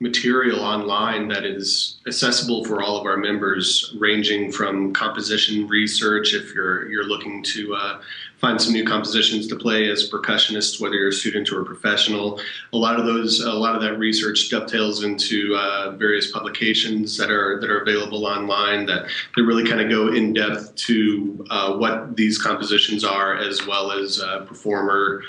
material 0.00 0.60
online 0.60 1.28
that 1.28 1.44
is 1.44 2.00
accessible 2.06 2.64
for 2.64 2.82
all 2.82 2.96
of 2.96 3.06
our 3.06 3.16
members, 3.16 3.94
ranging 3.98 4.50
from 4.50 4.92
composition 4.92 5.68
research, 5.68 6.34
if 6.34 6.54
you're 6.54 6.88
you're 6.90 7.04
looking 7.04 7.42
to 7.42 7.74
uh, 7.74 8.00
find 8.38 8.60
some 8.60 8.72
new 8.72 8.84
compositions 8.84 9.46
to 9.46 9.56
play 9.56 9.90
as 9.90 10.10
percussionists, 10.10 10.80
whether 10.80 10.94
you're 10.96 11.08
a 11.08 11.12
student 11.12 11.50
or 11.50 11.62
a 11.62 11.64
professional. 11.64 12.40
A 12.72 12.76
lot 12.76 12.98
of 12.98 13.06
those, 13.06 13.40
a 13.40 13.52
lot 13.52 13.74
of 13.74 13.80
that 13.82 13.98
research 13.98 14.50
dovetails 14.50 15.04
into 15.04 15.56
uh, 15.56 15.92
various 15.92 16.30
publications 16.30 17.16
that 17.16 17.30
are 17.30 17.60
that 17.60 17.70
are 17.70 17.80
available 17.80 18.26
online 18.26 18.86
that 18.86 19.06
that 19.36 19.42
really 19.42 19.66
kind 19.66 19.80
of 19.80 19.88
go 19.88 20.08
in 20.08 20.32
depth 20.32 20.74
to 20.74 21.46
uh, 21.50 21.76
what 21.76 22.16
these 22.16 22.36
compositions 22.36 23.04
are, 23.04 23.36
as 23.36 23.66
well 23.66 23.92
as 23.92 24.20
uh, 24.20 24.40
performer 24.40 25.22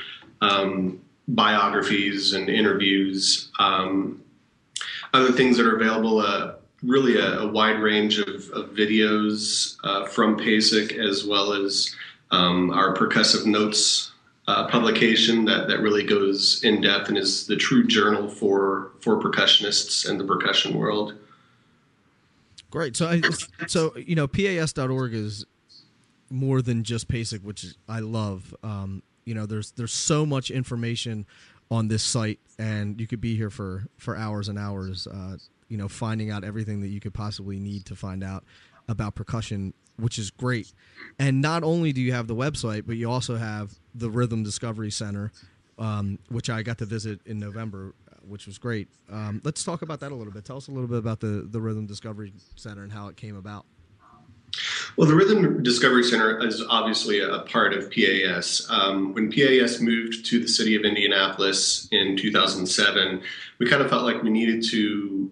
um, 0.49 1.01
biographies 1.27 2.33
and 2.33 2.49
interviews. 2.49 3.51
Um, 3.59 4.21
other 5.13 5.31
things 5.31 5.57
that 5.57 5.65
are 5.65 5.75
available, 5.75 6.19
uh, 6.19 6.55
really 6.83 7.17
a, 7.17 7.39
a, 7.39 7.47
wide 7.47 7.79
range 7.79 8.19
of, 8.19 8.49
of 8.51 8.71
videos 8.71 9.77
uh, 9.83 10.05
from 10.05 10.37
PASIC, 10.37 10.97
as 10.97 11.25
well 11.25 11.53
as 11.53 11.95
um, 12.31 12.69
our 12.71 12.93
percussive 12.93 13.45
notes 13.45 14.11
uh, 14.47 14.67
publication 14.67 15.45
that, 15.45 15.67
that 15.67 15.79
really 15.79 16.03
goes 16.03 16.63
in 16.63 16.81
depth 16.81 17.09
and 17.09 17.17
is 17.17 17.47
the 17.47 17.55
true 17.55 17.85
journal 17.85 18.27
for 18.27 18.91
for 19.01 19.19
percussionists 19.19 20.07
and 20.07 20.19
the 20.19 20.23
percussion 20.23 20.77
world. 20.77 21.15
Great. 22.69 22.97
So, 22.97 23.07
I, 23.07 23.21
so 23.67 23.95
you 23.95 24.15
know, 24.15 24.27
PAS.org 24.27 25.13
is 25.13 25.45
more 26.29 26.61
than 26.61 26.83
just 26.83 27.07
PASIC, 27.07 27.41
which 27.43 27.65
I 27.87 27.99
love. 27.99 28.53
Um, 28.63 29.01
you 29.25 29.33
know, 29.33 29.45
there's 29.45 29.71
there's 29.71 29.93
so 29.93 30.25
much 30.25 30.51
information 30.51 31.25
on 31.71 31.87
this 31.87 32.03
site, 32.03 32.39
and 32.57 32.99
you 33.01 33.07
could 33.07 33.21
be 33.21 33.35
here 33.35 33.49
for 33.49 33.85
for 33.97 34.15
hours 34.15 34.47
and 34.47 34.57
hours. 34.57 35.07
Uh, 35.07 35.37
you 35.67 35.77
know, 35.77 35.87
finding 35.87 36.29
out 36.29 36.43
everything 36.43 36.81
that 36.81 36.89
you 36.89 36.99
could 36.99 37.13
possibly 37.13 37.59
need 37.59 37.85
to 37.85 37.95
find 37.95 38.23
out 38.23 38.43
about 38.87 39.15
percussion, 39.15 39.73
which 39.97 40.19
is 40.19 40.29
great. 40.29 40.71
And 41.17 41.41
not 41.41 41.63
only 41.63 41.91
do 41.91 42.01
you 42.01 42.13
have 42.13 42.27
the 42.27 42.35
website, 42.35 42.85
but 42.85 42.97
you 42.97 43.09
also 43.09 43.35
have 43.35 43.73
the 43.95 44.09
Rhythm 44.11 44.43
Discovery 44.43 44.91
Center, 44.91 45.31
um, 45.79 46.19
which 46.29 46.51
I 46.51 46.61
got 46.61 46.77
to 46.77 46.85
visit 46.85 47.19
in 47.25 47.39
November, 47.39 47.95
which 48.27 48.45
was 48.45 48.59
great. 48.59 48.89
Um, 49.11 49.41
let's 49.43 49.63
talk 49.63 49.81
about 49.81 49.99
that 50.01 50.11
a 50.11 50.15
little 50.15 50.31
bit. 50.31 50.45
Tell 50.45 50.57
us 50.57 50.67
a 50.67 50.71
little 50.71 50.87
bit 50.87 50.99
about 50.99 51.19
the 51.19 51.47
the 51.49 51.59
Rhythm 51.59 51.87
Discovery 51.87 52.31
Center 52.55 52.83
and 52.83 52.91
how 52.91 53.07
it 53.07 53.17
came 53.17 53.35
about. 53.35 53.65
Well, 54.95 55.07
the 55.07 55.15
Rhythm 55.15 55.61
Discovery 55.63 56.03
Center 56.03 56.45
is 56.45 56.63
obviously 56.69 57.19
a 57.19 57.39
part 57.39 57.73
of 57.73 57.91
PAS. 57.91 58.65
Um, 58.69 59.13
when 59.13 59.31
PAS 59.31 59.81
moved 59.81 60.25
to 60.27 60.39
the 60.39 60.47
city 60.47 60.75
of 60.75 60.85
Indianapolis 60.85 61.87
in 61.91 62.15
2007, 62.15 63.21
we 63.59 63.69
kind 63.69 63.81
of 63.81 63.89
felt 63.89 64.03
like 64.03 64.23
we 64.23 64.29
needed 64.29 64.63
to 64.71 65.31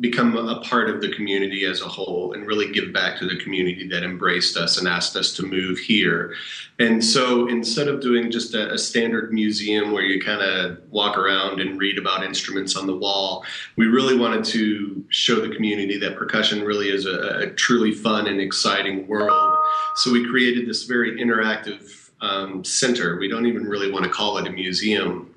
become 0.00 0.36
a 0.36 0.60
part 0.60 0.88
of 0.88 1.00
the 1.00 1.12
community 1.12 1.64
as 1.66 1.82
a 1.82 1.88
whole 1.88 2.32
and 2.32 2.46
really 2.46 2.72
give 2.72 2.92
back 2.92 3.18
to 3.18 3.26
the 3.26 3.36
community 3.36 3.86
that 3.86 4.02
embraced 4.02 4.56
us 4.56 4.78
and 4.78 4.88
asked 4.88 5.14
us 5.14 5.34
to 5.36 5.42
move 5.42 5.78
here. 5.78 6.34
And 6.78 7.04
so 7.04 7.48
instead 7.48 7.86
of 7.86 8.00
doing 8.00 8.30
just 8.30 8.54
a, 8.54 8.72
a 8.72 8.78
standard 8.78 9.32
museum 9.32 9.92
where 9.92 10.02
you 10.02 10.20
kind 10.20 10.40
of 10.40 10.78
walk 10.90 11.18
around 11.18 11.60
and 11.60 11.78
read 11.78 11.98
about 11.98 12.24
instruments 12.24 12.76
on 12.76 12.86
the 12.86 12.96
wall, 12.96 13.44
we 13.76 13.86
really 13.86 14.16
wanted 14.16 14.44
to 14.46 15.04
show 15.10 15.36
the 15.36 15.54
community 15.54 15.98
that 15.98 16.16
percussion 16.16 16.64
really 16.64 16.88
is 16.88 17.04
a, 17.04 17.40
a 17.40 17.50
truly 17.50 17.92
fun 17.92 18.26
and 18.26 18.40
exciting 18.40 19.06
world. 19.06 19.56
So 19.96 20.12
we 20.12 20.26
created 20.28 20.66
this 20.66 20.84
very 20.84 21.20
interactive 21.20 22.10
um, 22.22 22.64
center. 22.64 23.18
We 23.18 23.28
don't 23.28 23.46
even 23.46 23.64
really 23.64 23.90
want 23.90 24.04
to 24.04 24.10
call 24.10 24.38
it 24.38 24.46
a 24.46 24.50
museum 24.50 25.34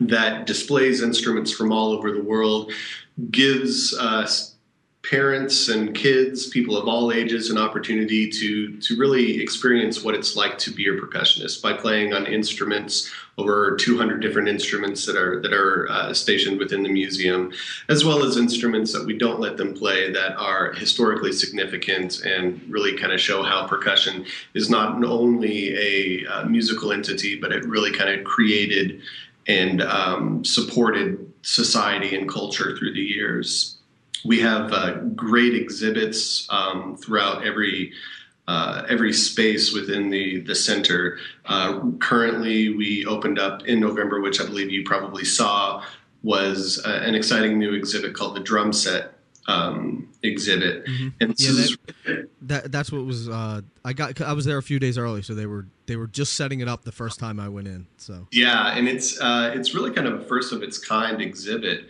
that 0.00 0.46
displays 0.46 1.02
instruments 1.02 1.52
from 1.52 1.72
all 1.72 1.92
over 1.92 2.10
the 2.10 2.22
world, 2.22 2.72
gives 3.30 3.96
us 3.96 4.50
parents 5.02 5.68
and 5.68 5.94
kids, 5.94 6.48
people 6.48 6.76
of 6.76 6.86
all 6.86 7.10
ages, 7.10 7.50
an 7.50 7.56
opportunity 7.58 8.28
to 8.28 8.76
to 8.80 8.96
really 8.96 9.42
experience 9.42 10.04
what 10.04 10.14
it's 10.14 10.36
like 10.36 10.58
to 10.58 10.70
be 10.70 10.88
a 10.88 10.92
percussionist 10.92 11.62
by 11.62 11.72
playing 11.72 12.12
on 12.12 12.26
instruments 12.26 13.10
over 13.38 13.76
200 13.76 14.20
different 14.20 14.48
instruments 14.48 15.06
that 15.06 15.16
are 15.16 15.40
that 15.40 15.54
are 15.54 15.90
uh, 15.90 16.12
stationed 16.12 16.58
within 16.58 16.82
the 16.82 16.88
museum, 16.90 17.50
as 17.88 18.04
well 18.04 18.22
as 18.22 18.36
instruments 18.36 18.92
that 18.92 19.06
we 19.06 19.16
don't 19.16 19.40
let 19.40 19.56
them 19.56 19.72
play 19.72 20.12
that 20.12 20.36
are 20.36 20.72
historically 20.74 21.32
significant 21.32 22.20
and 22.24 22.60
really 22.68 22.96
kind 22.96 23.12
of 23.12 23.20
show 23.20 23.42
how 23.42 23.66
percussion 23.66 24.26
is 24.54 24.68
not 24.68 25.02
only 25.02 25.74
a 25.76 26.26
uh, 26.26 26.44
musical 26.44 26.92
entity, 26.92 27.40
but 27.40 27.52
it 27.52 27.64
really 27.64 27.92
kind 27.92 28.10
of 28.10 28.24
created 28.24 29.00
and 29.46 29.80
um, 29.82 30.44
supported 30.44 31.29
society 31.42 32.16
and 32.16 32.28
culture 32.28 32.76
through 32.76 32.94
the 32.94 33.00
years. 33.00 33.78
We 34.24 34.40
have 34.40 34.72
uh, 34.72 34.96
great 35.14 35.54
exhibits 35.54 36.46
um, 36.50 36.96
throughout 36.96 37.46
every 37.46 37.92
uh, 38.48 38.84
every 38.88 39.12
space 39.12 39.72
within 39.72 40.10
the 40.10 40.40
the 40.40 40.54
center. 40.54 41.18
Uh, 41.46 41.80
currently, 42.00 42.74
we 42.74 43.06
opened 43.06 43.38
up 43.38 43.64
in 43.66 43.80
November, 43.80 44.20
which 44.20 44.40
I 44.40 44.44
believe 44.44 44.70
you 44.70 44.84
probably 44.84 45.24
saw, 45.24 45.84
was 46.22 46.82
uh, 46.84 47.00
an 47.02 47.14
exciting 47.14 47.58
new 47.58 47.72
exhibit 47.72 48.14
called 48.14 48.36
the 48.36 48.40
Drum 48.40 48.72
Set 48.72 49.14
um, 49.50 50.08
exhibit. 50.22 50.86
Mm-hmm. 50.86 51.08
And 51.20 51.34
Yeah, 51.38 51.50
this 51.52 51.76
That 52.42 52.72
that's 52.72 52.92
what 52.92 53.04
was. 53.04 53.28
Uh, 53.28 53.62
I 53.84 53.92
got. 53.92 54.20
I 54.20 54.32
was 54.32 54.44
there 54.44 54.58
a 54.58 54.62
few 54.62 54.78
days 54.78 54.98
early, 54.98 55.22
so 55.22 55.34
they 55.34 55.46
were 55.46 55.66
they 55.86 55.96
were 55.96 56.06
just 56.06 56.34
setting 56.34 56.60
it 56.60 56.68
up 56.68 56.84
the 56.84 56.92
first 56.92 57.18
time 57.18 57.40
I 57.40 57.48
went 57.48 57.68
in. 57.68 57.86
So 57.96 58.26
Yeah, 58.30 58.76
and 58.76 58.88
it's 58.88 59.20
uh, 59.20 59.52
it's 59.54 59.74
really 59.74 59.90
kind 59.90 60.06
of 60.06 60.20
a 60.20 60.24
first 60.24 60.52
of 60.52 60.62
its 60.62 60.78
kind 60.78 61.20
exhibit 61.20 61.86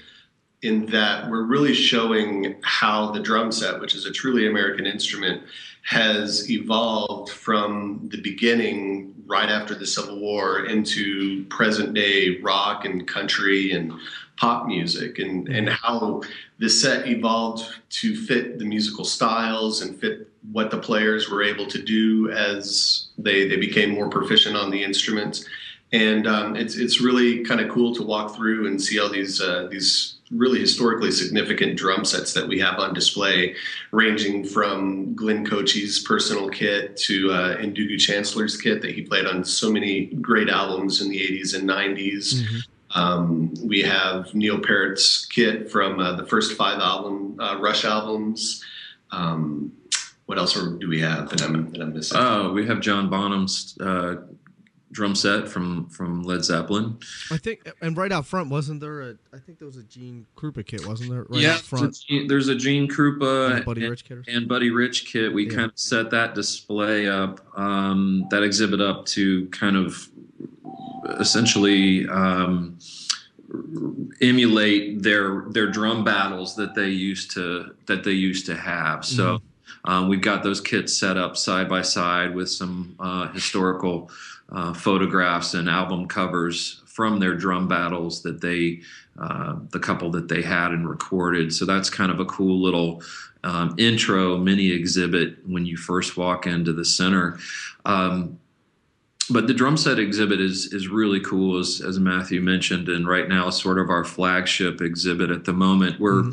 in 0.63 0.87
that 0.87 1.31
we're 1.31 1.45
really 1.45 1.75
showing 1.75 2.57
how 2.63 3.11
the 3.11 3.21
drum 3.21 3.51
set, 3.51 3.81
which 3.81 3.95
is 3.95 4.05
a 4.05 4.13
truly 4.13 4.47
American 4.47 4.87
instrument, 4.87 5.43
has 5.83 6.51
evolved 6.51 7.31
from 7.31 8.09
the 8.13 8.21
beginning 8.21 9.15
right 9.27 9.49
after 9.49 9.75
the 9.75 9.87
Civil 9.87 10.21
War 10.21 10.67
into 10.67 11.45
present 11.47 11.95
day 11.95 12.41
rock 12.41 12.85
and 12.85 13.07
country 13.07 13.73
and 13.73 13.93
pop 14.41 14.67
music 14.67 15.19
and, 15.19 15.49
and 15.49 15.69
how 15.69 16.23
the 16.59 16.69
set 16.69 17.07
evolved 17.07 17.65
to 17.91 18.17
fit 18.17 18.59
the 18.59 18.65
musical 18.65 19.05
styles 19.05 19.83
and 19.83 20.01
fit 20.01 20.29
what 20.53 20.71
the 20.71 20.79
players 20.79 21.29
were 21.29 21.43
able 21.43 21.67
to 21.67 21.83
do 21.83 22.31
as 22.31 23.09
they, 23.19 23.47
they 23.47 23.57
became 23.57 23.91
more 23.91 24.09
proficient 24.09 24.57
on 24.57 24.71
the 24.71 24.83
instruments 24.83 25.45
and 25.93 26.27
um, 26.27 26.55
it's 26.57 26.77
it's 26.77 27.01
really 27.01 27.45
kind 27.45 27.61
of 27.61 27.69
cool 27.69 27.95
to 27.95 28.03
walk 28.03 28.37
through 28.37 28.69
and 28.69 28.81
see 28.81 29.01
all 29.01 29.09
these 29.09 29.41
uh, 29.41 29.67
these 29.71 30.21
really 30.31 30.61
historically 30.61 31.11
significant 31.11 31.77
drum 31.77 32.05
sets 32.05 32.33
that 32.35 32.47
we 32.47 32.59
have 32.61 32.79
on 32.79 32.95
display, 32.95 33.55
ranging 33.91 34.45
from 34.45 35.13
Glenn 35.15 35.45
Kotche's 35.45 35.99
personal 36.01 36.49
kit 36.49 36.97
to 36.99 37.33
uh, 37.33 37.57
Ndugu 37.57 37.99
Chancellor's 37.99 38.57
kit 38.57 38.81
that 38.83 38.93
he 38.93 39.03
played 39.03 39.27
on 39.27 39.45
so 39.45 39.73
many 39.73 40.07
great 40.07 40.49
albums 40.49 41.03
in 41.03 41.11
the 41.11 41.19
80s 41.19 41.59
and 41.59 41.69
90s. 41.69 42.35
Mm-hmm. 42.35 42.59
Um, 42.95 43.55
we 43.65 43.83
have 43.83 44.35
Neil 44.35 44.59
Peart's 44.59 45.27
kit 45.27 45.71
from 45.71 46.01
uh, 46.01 46.17
the 46.17 46.27
first 46.27 46.57
five 46.57 46.81
album 46.81 47.39
uh, 47.41 47.59
Rush 47.59 47.85
albums. 47.85 48.65
Um, 49.11 49.73
what 50.27 50.39
else 50.39 50.55
do 50.55 50.89
we 50.89 51.01
have 51.01 51.29
that 51.31 51.43
I'm, 51.43 51.73
that 51.73 51.81
I'm 51.81 51.93
missing? 51.93 52.17
Oh, 52.19 52.53
we 52.53 52.67
have 52.67 52.81
John 52.81 53.11
Bonham's 53.11 53.77
uh, 53.81 54.17
drum 54.93 55.15
set 55.15 55.49
from 55.49 55.89
from 55.89 56.23
Led 56.23 56.45
Zeppelin. 56.45 56.99
I 57.31 57.37
think, 57.37 57.69
and 57.81 57.97
right 57.97 58.13
out 58.13 58.27
front, 58.27 58.51
wasn't 58.51 58.81
there 58.81 59.01
a? 59.03 59.15
I 59.33 59.39
think 59.39 59.59
there 59.59 59.67
was 59.67 59.77
a 59.77 59.83
Gene 59.83 60.27
Krupa 60.37 60.65
kit, 60.65 60.87
wasn't 60.87 61.11
there? 61.11 61.25
Right 61.29 61.41
yeah, 61.41 61.55
out 61.55 61.61
front. 61.61 61.97
there's 62.29 62.49
a 62.49 62.55
Gene 62.55 62.89
Krupa 62.89 63.57
and 63.57 63.65
Buddy 63.65 63.89
Rich 63.89 64.05
kit, 64.05 64.19
and 64.29 64.49
Buddy 64.49 64.71
Rich 64.71 65.07
kit. 65.07 65.33
We 65.33 65.49
yeah. 65.49 65.57
kind 65.57 65.71
of 65.71 65.79
set 65.79 66.11
that 66.11 66.35
display 66.35 67.09
up, 67.09 67.41
um, 67.59 68.27
that 68.31 68.43
exhibit 68.43 68.81
up 68.81 69.07
to 69.07 69.47
kind 69.49 69.77
of 69.77 70.09
essentially. 71.19 72.09
Um, 72.09 72.79
emulate 74.23 75.03
their 75.03 75.47
their 75.49 75.67
drum 75.67 76.05
battles 76.05 76.55
that 76.55 76.73
they 76.77 76.89
used 76.89 77.33
to 77.33 77.75
that 77.87 78.05
they 78.05 78.13
used 78.13 78.47
to 78.47 78.55
have 78.55 79.05
so 79.05 79.39
mm-hmm. 79.39 79.91
um, 79.91 80.09
we've 80.09 80.21
got 80.21 80.45
those 80.45 80.61
kits 80.61 80.97
set 80.97 81.17
up 81.17 81.37
side 81.37 81.69
by 81.69 81.83
side 81.83 82.33
with 82.33 82.49
some 82.49 82.95
uh, 83.01 83.27
historical 83.33 84.09
uh, 84.53 84.73
photographs 84.73 85.55
and 85.55 85.69
album 85.69 86.07
covers 86.07 86.83
from 86.87 87.21
their 87.21 87.35
drum 87.35 87.69
battles 87.69 88.23
that 88.23 88.41
they, 88.41 88.81
uh, 89.19 89.57
the 89.71 89.79
couple 89.79 90.11
that 90.11 90.29
they 90.29 90.43
had 90.43 90.73
and 90.73 90.89
recorded. 90.89 91.55
So 91.55 91.65
that's 91.65 91.89
kind 91.89 92.11
of 92.11 92.19
a 92.19 92.25
cool 92.25 92.61
little 92.61 93.03
um, 93.45 93.75
intro 93.79 94.37
mini 94.37 94.73
exhibit 94.73 95.39
when 95.47 95.67
you 95.67 95.77
first 95.77 96.17
walk 96.17 96.47
into 96.47 96.73
the 96.73 96.85
center. 96.85 97.39
Um, 97.85 98.40
but 99.31 99.47
the 99.47 99.55
drum 99.55 99.77
set 99.77 99.99
exhibit 99.99 100.41
is 100.41 100.73
is 100.73 100.89
really 100.89 101.21
cool, 101.21 101.59
as, 101.59 101.81
as 101.81 101.99
Matthew 101.99 102.41
mentioned, 102.41 102.89
and 102.89 103.07
right 103.07 103.29
now 103.29 103.49
it's 103.49 103.63
sort 103.63 103.79
of 103.79 103.91
our 103.91 104.05
flagship 104.05 104.81
exhibit 104.81 105.31
at 105.31 105.45
the 105.45 105.53
moment. 105.53 106.01
We're 106.01 106.23
mm-hmm. 106.23 106.31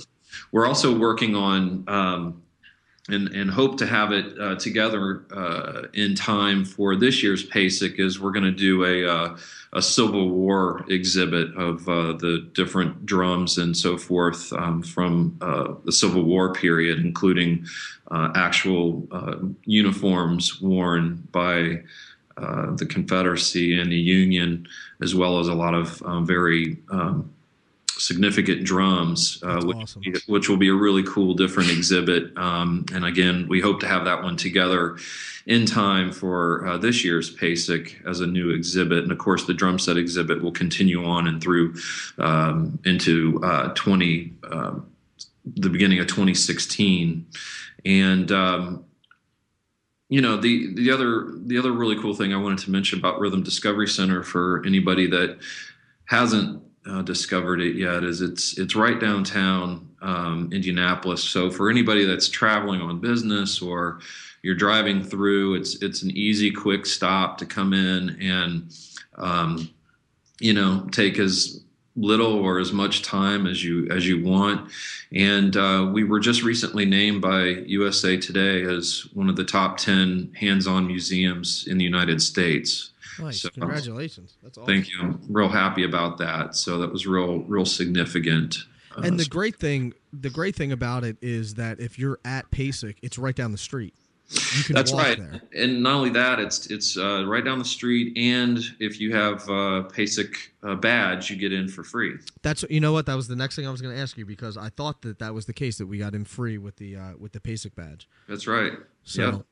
we're 0.52 0.68
also 0.68 0.98
working 0.98 1.36
on 1.36 1.84
um, 1.88 2.42
and, 3.10 3.30
and 3.30 3.50
hope 3.50 3.78
to 3.78 3.86
have 3.86 4.12
it 4.12 4.38
uh, 4.40 4.56
together 4.56 5.24
uh, 5.34 5.84
in 5.94 6.14
time 6.14 6.66
for 6.66 6.96
this 6.96 7.24
year's 7.24 7.46
PASIC 7.46 8.00
is 8.00 8.20
we're 8.20 8.32
going 8.32 8.44
to 8.44 8.52
do 8.52 8.84
a, 8.84 9.10
uh, 9.10 9.38
a 9.74 9.82
Civil 9.82 10.30
War 10.30 10.84
exhibit 10.90 11.56
of 11.56 11.88
uh, 11.88 12.14
the 12.14 12.50
different 12.54 13.06
drums 13.06 13.58
and 13.58 13.76
so 13.76 13.98
forth 13.98 14.52
um, 14.54 14.84
from 14.84 15.38
uh, 15.42 15.76
the 15.86 15.92
Civil 15.92 16.24
War 16.24 16.52
period, 16.52 17.00
including 17.00 17.66
uh, 18.12 18.32
actual 18.36 19.08
uniforms 19.64 20.62
worn 20.62 21.28
by 21.32 21.82
the 22.38 22.86
Confederacy 22.86 23.80
and 23.80 23.92
the 23.92 23.98
Union, 24.00 24.68
as 25.02 25.16
well 25.16 25.40
as 25.40 25.48
a 25.48 25.54
lot 25.54 25.74
of 25.74 26.02
um, 26.04 26.26
very 26.26 26.78
um, 26.92 27.34
significant 28.00 28.64
drums, 28.64 29.42
uh, 29.44 29.62
which, 29.64 29.78
awesome. 29.78 30.04
which, 30.28 30.50
will 30.50 30.58
be 30.58 30.70
a 30.70 30.74
really 30.74 31.04
cool, 31.04 31.34
different 31.34 31.70
exhibit. 31.70 32.36
Um, 32.38 32.86
and 32.94 33.06
again, 33.06 33.48
we 33.50 33.60
hope 33.60 33.80
to 33.82 33.88
have 33.88 34.06
that 34.06 34.24
one 34.24 34.38
together 34.38 34.98
in 35.46 35.66
time 35.66 36.12
for 36.12 36.66
uh, 36.68 36.78
this 36.78 37.04
year's 37.04 37.34
PASIC 37.36 38.06
as 38.06 38.20
a 38.20 38.28
new 38.28 38.52
exhibit. 38.52 39.04
And 39.04 39.12
of 39.12 39.18
course, 39.18 39.46
the 39.46 39.54
drum 39.54 39.80
set 39.80 39.98
exhibit 39.98 40.42
will 40.42 40.52
continue 40.52 41.06
on 41.06 41.28
and 41.28 41.42
through 41.42 41.76
um, 42.18 42.80
into 42.86 43.42
uh, 43.44 43.74
20, 43.74 44.34
um, 44.52 44.90
the 45.46 45.70
beginning 45.70 46.00
of 46.00 46.08
2016. 46.08 47.26
And 47.86 48.32
um, 48.32 48.84
you 50.10 50.22
know 50.22 50.38
the 50.38 50.74
the 50.76 50.92
other 50.92 51.32
the 51.46 51.58
other 51.58 51.72
really 51.72 52.00
cool 52.02 52.14
thing 52.14 52.34
I 52.34 52.38
wanted 52.38 52.60
to 52.60 52.72
mention 52.72 53.00
about 53.00 53.20
Rhythm 53.20 53.44
Discovery 53.44 53.88
Center 53.88 54.24
for 54.24 54.64
anybody 54.66 55.08
that 55.08 55.40
hasn't 56.06 56.64
uh, 56.90 57.02
discovered 57.02 57.60
it 57.60 57.76
yet 57.76 58.04
is 58.04 58.22
it's 58.22 58.58
it's 58.58 58.76
right 58.76 59.00
downtown 59.00 59.90
um, 60.02 60.50
Indianapolis. 60.54 61.24
So 61.24 61.52
for 61.52 61.70
anybody 61.70 62.06
that's 62.06 62.30
traveling 62.30 62.82
on 62.82 63.00
business 63.00 63.62
or 63.62 64.00
you're 64.42 64.56
driving 64.56 65.04
through, 65.04 65.56
it's 65.56 65.82
it's 65.82 66.04
an 66.04 66.12
easy, 66.12 66.52
quick 66.52 66.86
stop 66.86 67.38
to 67.40 67.46
come 67.46 67.74
in 67.74 68.18
and 68.22 68.74
um, 69.18 69.70
you 70.40 70.54
know 70.54 70.88
take 70.92 71.20
as 71.20 71.64
little 71.98 72.34
or 72.34 72.60
as 72.60 72.72
much 72.72 73.02
time 73.02 73.48
as 73.48 73.64
you 73.64 73.88
as 73.90 74.08
you 74.08 74.24
want. 74.24 74.72
And 75.12 75.58
uh, 75.58 75.90
we 75.92 76.04
were 76.04 76.20
just 76.20 76.44
recently 76.44 76.86
named 76.86 77.22
by 77.22 77.44
USA 77.66 78.18
Today 78.18 78.62
as 78.64 79.08
one 79.14 79.30
of 79.30 79.36
the 79.36 79.44
top 79.44 79.78
ten 79.78 80.32
hands-on 80.40 80.88
museums 80.88 81.66
in 81.68 81.78
the 81.78 81.84
United 81.84 82.22
States. 82.22 82.92
Nice. 83.20 83.42
So, 83.42 83.50
Congratulations. 83.50 84.36
That's 84.44 84.58
awesome. 84.58 84.74
Thank 84.74 84.90
you. 84.90 85.00
I'm 85.02 85.20
real 85.30 85.50
happy 85.50 85.84
about 85.84 86.18
that. 86.20 86.56
So 86.56 86.78
that 86.80 86.92
was 86.92 87.08
real, 87.08 87.40
real 87.44 87.66
significant. 87.66 88.58
Uh, 88.96 89.02
and 89.02 89.20
the 89.20 89.26
great 89.26 89.56
thing, 89.56 89.94
the 90.14 90.30
great 90.30 90.56
thing 90.56 90.72
about 90.72 91.04
it 91.04 91.18
is 91.22 91.56
that 91.56 91.80
if 91.80 91.98
you're 91.98 92.20
at 92.26 92.50
PASIC, 92.52 92.98
it's 93.02 93.18
right 93.18 93.36
down 93.36 93.52
the 93.52 93.58
street. 93.58 93.94
That's 94.70 94.92
right. 94.92 95.18
There. 95.18 95.42
And 95.56 95.84
not 95.84 95.94
only 95.96 96.10
that, 96.10 96.40
it's 96.40 96.68
it's 96.68 96.98
uh, 96.98 97.26
right 97.26 97.44
down 97.44 97.60
the 97.60 97.66
street. 97.66 98.18
And 98.18 98.60
if 98.80 99.00
you 99.00 99.16
have 99.16 99.48
a 99.48 99.84
PASIC 99.84 100.54
uh, 100.64 100.76
badge, 100.76 101.30
you 101.30 101.38
get 101.38 101.54
in 101.54 101.70
for 101.70 101.84
free. 101.84 102.16
That's 102.42 102.66
you 102.70 102.82
know 102.82 102.92
what 102.92 103.06
that 103.06 103.16
was 103.16 103.28
the 103.30 103.38
next 103.38 103.56
thing 103.56 103.66
I 103.66 103.72
was 103.72 103.82
going 103.82 103.96
to 103.96 104.02
ask 104.02 104.18
you 104.18 104.26
because 104.26 104.58
I 104.58 104.70
thought 104.70 105.02
that 105.04 105.20
that 105.20 105.34
was 105.34 105.46
the 105.46 105.54
case 105.54 105.78
that 105.78 105.88
we 105.88 105.98
got 105.98 106.14
in 106.14 106.26
free 106.26 106.58
with 106.58 106.76
the 106.76 106.98
uh, 106.98 107.12
with 107.18 107.32
the 107.32 107.40
PASIC 107.40 107.76
badge. 107.76 108.10
That's 108.28 108.48
right. 108.48 108.74
So, 109.04 109.22
yep. 109.22 109.46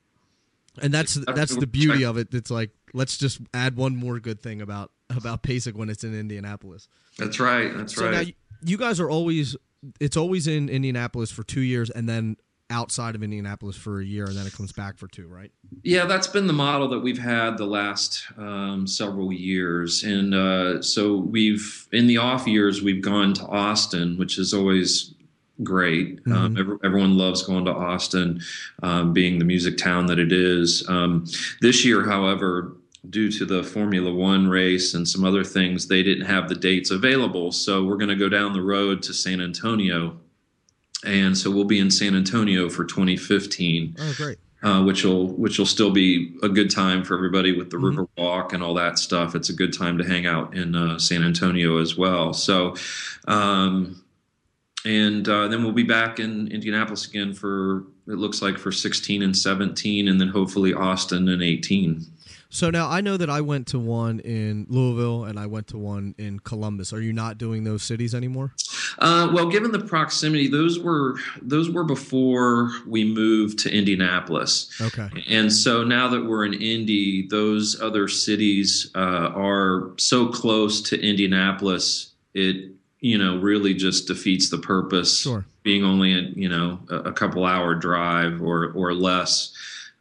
and 0.81 0.93
that's 0.93 1.13
that's 1.25 1.55
the 1.55 1.67
beauty 1.67 2.03
of 2.03 2.17
it. 2.17 2.33
It's 2.33 2.51
like 2.51 2.71
let's 2.93 3.17
just 3.17 3.39
add 3.53 3.77
one 3.77 3.95
more 3.95 4.19
good 4.19 4.41
thing 4.41 4.61
about 4.61 4.91
about 5.09 5.41
PASIC 5.41 5.75
when 5.75 5.89
it's 5.89 6.03
in 6.03 6.17
Indianapolis. 6.17 6.89
That's 7.17 7.39
right. 7.39 7.75
That's 7.75 7.95
so 7.95 8.09
right. 8.09 8.27
Now 8.27 8.33
you 8.65 8.77
guys 8.77 8.99
are 8.99 9.09
always 9.09 9.55
it's 10.01 10.17
always 10.17 10.47
in 10.47 10.67
Indianapolis 10.67 11.31
for 11.31 11.43
two 11.43 11.61
years 11.61 11.89
and 11.89 12.09
then 12.09 12.35
outside 12.75 13.15
of 13.15 13.23
Indianapolis 13.23 13.77
for 13.77 14.01
a 14.01 14.05
year 14.05 14.25
and 14.25 14.35
then 14.35 14.45
it 14.45 14.51
comes 14.51 14.73
back 14.73 14.97
for 14.97 15.07
two, 15.07 15.27
right? 15.27 15.49
Yeah, 15.83 16.05
that's 16.05 16.27
been 16.27 16.45
the 16.45 16.53
model 16.53 16.89
that 16.89 16.99
we've 16.99 17.17
had 17.17 17.57
the 17.57 17.65
last 17.65 18.25
um, 18.37 18.85
several 18.85 19.31
years. 19.31 20.03
And 20.03 20.35
uh, 20.35 20.81
so 20.81 21.15
we've, 21.15 21.87
in 21.93 22.05
the 22.05 22.17
off 22.17 22.45
years, 22.45 22.81
we've 22.81 23.01
gone 23.01 23.33
to 23.35 23.45
Austin, 23.45 24.17
which 24.17 24.37
is 24.37 24.53
always 24.53 25.13
great. 25.63 26.17
Mm-hmm. 26.25 26.33
Um, 26.33 26.57
every, 26.57 26.77
everyone 26.83 27.17
loves 27.17 27.43
going 27.43 27.63
to 27.63 27.71
Austin, 27.71 28.41
um, 28.83 29.13
being 29.13 29.39
the 29.39 29.45
music 29.45 29.77
town 29.77 30.07
that 30.07 30.19
it 30.19 30.33
is. 30.33 30.83
Um, 30.89 31.25
this 31.61 31.85
year, 31.85 32.03
however, 32.03 32.75
due 33.09 33.31
to 33.31 33.45
the 33.45 33.63
Formula 33.63 34.13
One 34.13 34.49
race 34.49 34.95
and 34.95 35.07
some 35.07 35.23
other 35.23 35.45
things, 35.45 35.87
they 35.87 36.03
didn't 36.03 36.25
have 36.25 36.49
the 36.49 36.55
dates 36.55 36.91
available. 36.91 37.53
So 37.53 37.85
we're 37.85 37.97
going 37.97 38.09
to 38.09 38.15
go 38.15 38.27
down 38.27 38.51
the 38.51 38.61
road 38.61 39.01
to 39.03 39.13
San 39.13 39.39
Antonio. 39.39 40.17
And 41.03 41.37
so 41.37 41.51
we'll 41.51 41.65
be 41.65 41.79
in 41.79 41.91
San 41.91 42.15
Antonio 42.15 42.69
for 42.69 42.85
2015. 42.85 43.95
Oh, 43.99 44.13
great. 44.17 44.37
Uh, 44.63 44.83
which 44.83 45.03
will 45.03 45.27
which 45.27 45.59
will 45.59 45.65
still 45.65 45.91
be 45.91 46.35
a 46.41 46.49
good 46.49 46.71
time 46.71 47.03
for 47.03 47.15
everybody 47.15 47.55
with 47.55 47.69
the 47.69 47.77
mm-hmm. 47.77 47.85
river 47.85 48.07
walk 48.17 48.51
and 48.51 48.63
all 48.63 48.73
that 48.73 48.97
stuff. 48.97 49.35
It's 49.35 49.49
a 49.49 49.53
good 49.53 49.71
time 49.71 49.97
to 49.99 50.03
hang 50.03 50.25
out 50.25 50.55
in 50.55 50.75
uh, 50.75 50.97
San 50.97 51.23
Antonio 51.23 51.77
as 51.77 51.95
well. 51.95 52.33
So, 52.33 52.75
um, 53.27 54.03
and 54.83 55.27
uh, 55.29 55.49
then 55.49 55.63
we'll 55.63 55.73
be 55.73 55.83
back 55.83 56.19
in 56.19 56.47
Indianapolis 56.47 57.05
again 57.05 57.33
for 57.33 57.83
it 58.07 58.17
looks 58.17 58.41
like 58.41 58.57
for 58.57 58.71
16 58.71 59.21
and 59.21 59.35
17, 59.35 60.07
and 60.07 60.21
then 60.21 60.29
hopefully 60.29 60.73
Austin 60.73 61.27
and 61.27 61.43
18. 61.43 62.05
So 62.49 62.69
now 62.69 62.89
I 62.89 63.01
know 63.01 63.17
that 63.17 63.29
I 63.29 63.41
went 63.41 63.67
to 63.67 63.79
one 63.79 64.19
in 64.21 64.65
Louisville 64.69 65.25
and 65.25 65.37
I 65.37 65.45
went 65.45 65.67
to 65.67 65.77
one 65.77 66.15
in 66.17 66.39
Columbus. 66.39 66.93
Are 66.93 67.01
you 67.01 67.11
not 67.11 67.37
doing 67.37 67.65
those 67.65 67.83
cities 67.83 68.15
anymore? 68.15 68.53
Uh, 68.99 69.29
well, 69.33 69.49
given 69.49 69.71
the 69.71 69.79
proximity, 69.79 70.47
those 70.47 70.79
were 70.79 71.17
those 71.41 71.69
were 71.69 71.83
before 71.83 72.71
we 72.87 73.03
moved 73.03 73.59
to 73.59 73.73
Indianapolis. 73.73 74.71
Okay. 74.81 75.09
And 75.29 75.51
so 75.51 75.83
now 75.83 76.07
that 76.09 76.25
we're 76.25 76.45
in 76.45 76.53
Indy, 76.53 77.27
those 77.27 77.81
other 77.81 78.07
cities 78.07 78.91
uh, 78.95 79.31
are 79.35 79.91
so 79.97 80.27
close 80.27 80.81
to 80.89 81.01
Indianapolis. 81.01 82.11
It 82.33 82.71
you 82.99 83.17
know 83.17 83.37
really 83.37 83.73
just 83.73 84.07
defeats 84.07 84.49
the 84.49 84.57
purpose. 84.57 85.21
Sure. 85.21 85.45
Being 85.63 85.83
only 85.83 86.13
a, 86.13 86.21
you 86.35 86.49
know 86.49 86.79
a, 86.89 86.95
a 87.09 87.13
couple 87.13 87.45
hour 87.45 87.75
drive 87.75 88.41
or 88.41 88.71
or 88.73 88.93
less 88.93 89.53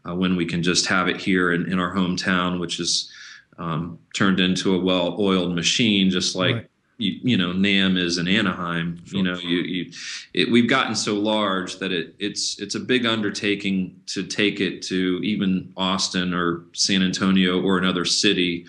uh, 0.07 0.15
when 0.15 0.37
we 0.37 0.47
can 0.47 0.63
just 0.63 0.87
have 0.87 1.09
it 1.09 1.17
here 1.17 1.53
in, 1.53 1.71
in 1.71 1.79
our 1.79 1.95
hometown, 1.95 2.61
which 2.61 2.81
is 2.81 3.11
um, 3.59 3.99
turned 4.15 4.41
into 4.41 4.75
a 4.75 4.79
well-oiled 4.79 5.55
machine, 5.55 6.11
just 6.11 6.35
like 6.35 6.55
right. 6.55 6.71
You, 6.97 7.19
you, 7.23 7.37
know 7.37 7.53
NAMM 7.53 7.99
is 7.99 8.19
in 8.19 8.29
Anaheim. 8.29 9.03
Sure. 9.05 9.19
You 9.19 9.25
know, 9.25 9.39
you, 9.39 9.59
you 9.59 9.93
it, 10.33 10.51
we've 10.51 10.69
gotten 10.69 10.95
so 10.95 11.15
large 11.15 11.79
that 11.79 11.91
it, 11.91 12.15
it's 12.19 12.61
it's 12.61 12.77
a 12.77 12.81
big 12.81 13.05
undertaking 13.05 14.01
to 14.07 14.25
take 14.25 14.61
it 14.61 14.83
to 14.83 15.21
even 15.25 15.73
Austin 15.77 16.33
or 16.33 16.65
San 16.73 17.03
Antonio 17.03 17.61
or 17.61 17.79
another 17.79 18.05
city. 18.05 18.67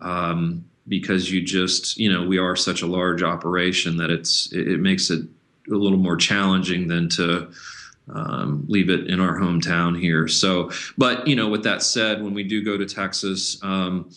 Um, 0.00 0.64
because 0.88 1.32
you 1.32 1.42
just 1.42 1.96
you 1.96 2.12
know 2.12 2.26
we 2.26 2.38
are 2.38 2.56
such 2.56 2.82
a 2.82 2.86
large 2.86 3.22
operation 3.22 3.96
that 3.96 4.10
it's 4.10 4.52
it, 4.52 4.68
it 4.68 4.80
makes 4.80 5.10
it 5.10 5.26
a 5.70 5.74
little 5.74 5.98
more 5.98 6.16
challenging 6.16 6.88
than 6.88 7.08
to 7.10 7.50
um, 8.12 8.64
leave 8.68 8.88
it 8.88 9.08
in 9.08 9.20
our 9.20 9.38
hometown 9.38 9.98
here. 10.00 10.28
So, 10.28 10.70
but 10.96 11.26
you 11.26 11.34
know, 11.34 11.48
with 11.48 11.64
that 11.64 11.82
said, 11.82 12.22
when 12.22 12.34
we 12.34 12.44
do 12.44 12.64
go 12.64 12.76
to 12.76 12.86
Texas, 12.86 13.58
um, 13.62 14.10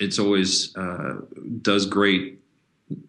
it's 0.00 0.18
always 0.18 0.74
uh, 0.76 1.20
does 1.60 1.86
great 1.86 2.39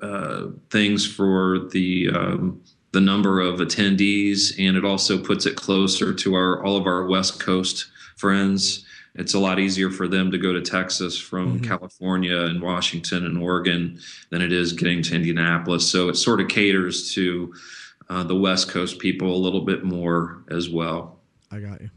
uh, 0.02 0.48
things 0.70 1.06
for 1.06 1.68
the 1.72 2.10
um, 2.10 2.62
the 2.92 3.02
number 3.02 3.40
of 3.40 3.60
attendees, 3.60 4.54
and 4.60 4.76
it 4.76 4.84
also 4.84 5.18
puts 5.18 5.46
it 5.46 5.56
closer 5.56 6.14
to 6.14 6.36
our 6.36 6.64
all 6.64 6.78
of 6.78 6.86
our 6.86 7.06
West 7.08 7.40
Coast 7.40 7.88
friends. 8.18 8.86
It's 9.16 9.34
a 9.34 9.40
lot 9.40 9.60
easier 9.60 9.90
for 9.90 10.08
them 10.08 10.32
to 10.32 10.38
go 10.38 10.54
to 10.54 10.62
Texas 10.62 11.18
from 11.18 11.60
mm-hmm. 11.60 11.68
California 11.68 12.38
and 12.44 12.62
Washington 12.62 13.26
and 13.26 13.38
Oregon 13.38 14.00
than 14.30 14.42
it 14.42 14.54
is 14.54 14.72
getting 14.72 15.02
to 15.04 15.16
Indianapolis. 15.16 15.90
So 15.92 16.08
it 16.08 16.16
sort 16.16 16.40
of 16.40 16.48
caters 16.48 17.14
to 17.16 17.54
uh, 18.10 18.24
the 18.24 18.36
West 18.36 18.70
Coast 18.70 19.00
people 19.00 19.36
a 19.36 19.38
little 19.38 19.62
bit 19.62 19.84
more 19.84 20.44
as 20.50 20.70
well. 20.70 21.20
I 21.52 21.60
got 21.60 21.82
you. 21.82 21.90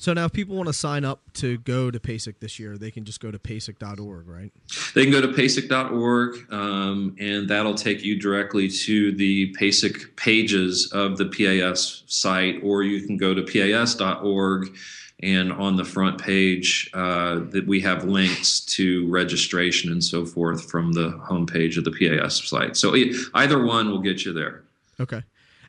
So 0.00 0.14
now, 0.14 0.24
if 0.24 0.32
people 0.32 0.56
want 0.56 0.66
to 0.66 0.72
sign 0.72 1.04
up 1.04 1.20
to 1.34 1.58
go 1.58 1.90
to 1.90 2.00
PASIC 2.00 2.40
this 2.40 2.58
year, 2.58 2.78
they 2.78 2.90
can 2.90 3.04
just 3.04 3.20
go 3.20 3.30
to 3.30 3.38
PASIC.org, 3.38 4.28
right? 4.28 4.50
They 4.94 5.02
can 5.02 5.12
go 5.12 5.20
to 5.20 5.28
PASIC.org, 5.28 6.50
um, 6.50 7.14
and 7.20 7.46
that'll 7.46 7.74
take 7.74 8.02
you 8.02 8.18
directly 8.18 8.70
to 8.70 9.12
the 9.12 9.54
PASIC 9.56 10.16
pages 10.16 10.90
of 10.94 11.18
the 11.18 11.26
PAS 11.26 12.04
site, 12.06 12.60
or 12.62 12.82
you 12.82 13.06
can 13.06 13.18
go 13.18 13.34
to 13.34 13.42
PAS.org, 13.42 14.74
and 15.22 15.52
on 15.52 15.76
the 15.76 15.84
front 15.84 16.18
page, 16.18 16.90
uh, 16.94 17.40
that 17.50 17.66
we 17.66 17.78
have 17.82 18.04
links 18.04 18.60
to 18.60 19.06
registration 19.10 19.92
and 19.92 20.02
so 20.02 20.24
forth 20.24 20.70
from 20.70 20.92
the 20.92 21.10
homepage 21.28 21.76
of 21.76 21.84
the 21.84 21.92
PAS 21.92 22.42
site. 22.48 22.74
So 22.78 22.96
either 23.34 23.62
one 23.62 23.90
will 23.90 24.00
get 24.00 24.24
you 24.24 24.32
there. 24.32 24.62
Okay. 24.98 25.24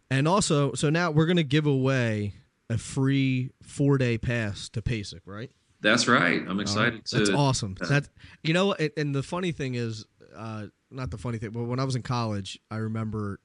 And 0.10 0.26
also, 0.26 0.72
so 0.72 0.90
now 0.90 1.12
we're 1.12 1.26
going 1.26 1.36
to 1.36 1.44
give 1.44 1.66
away 1.66 2.36
a 2.72 2.78
free 2.78 3.52
four 3.62 3.98
day 3.98 4.18
pass 4.18 4.70
to 4.70 4.82
PASIC, 4.82 5.22
right? 5.26 5.52
That's 5.82 6.08
right. 6.08 6.44
I'm 6.48 6.60
excited. 6.60 6.94
Right. 6.94 7.10
That's 7.12 7.30
awesome. 7.30 7.76
That 7.90 8.08
you 8.44 8.54
know, 8.54 8.74
and 8.74 9.14
the 9.14 9.24
funny 9.24 9.52
thing 9.52 9.76
is, 9.76 10.06
uh, 10.36 10.68
not 10.90 11.12
the 11.12 11.18
funny 11.18 11.38
thing, 11.38 11.50
but 11.52 11.64
when 11.64 11.80
I 11.80 11.84
was 11.84 11.96
in 11.96 12.04
college, 12.04 12.60
I 12.70 12.78
remember 12.78 13.40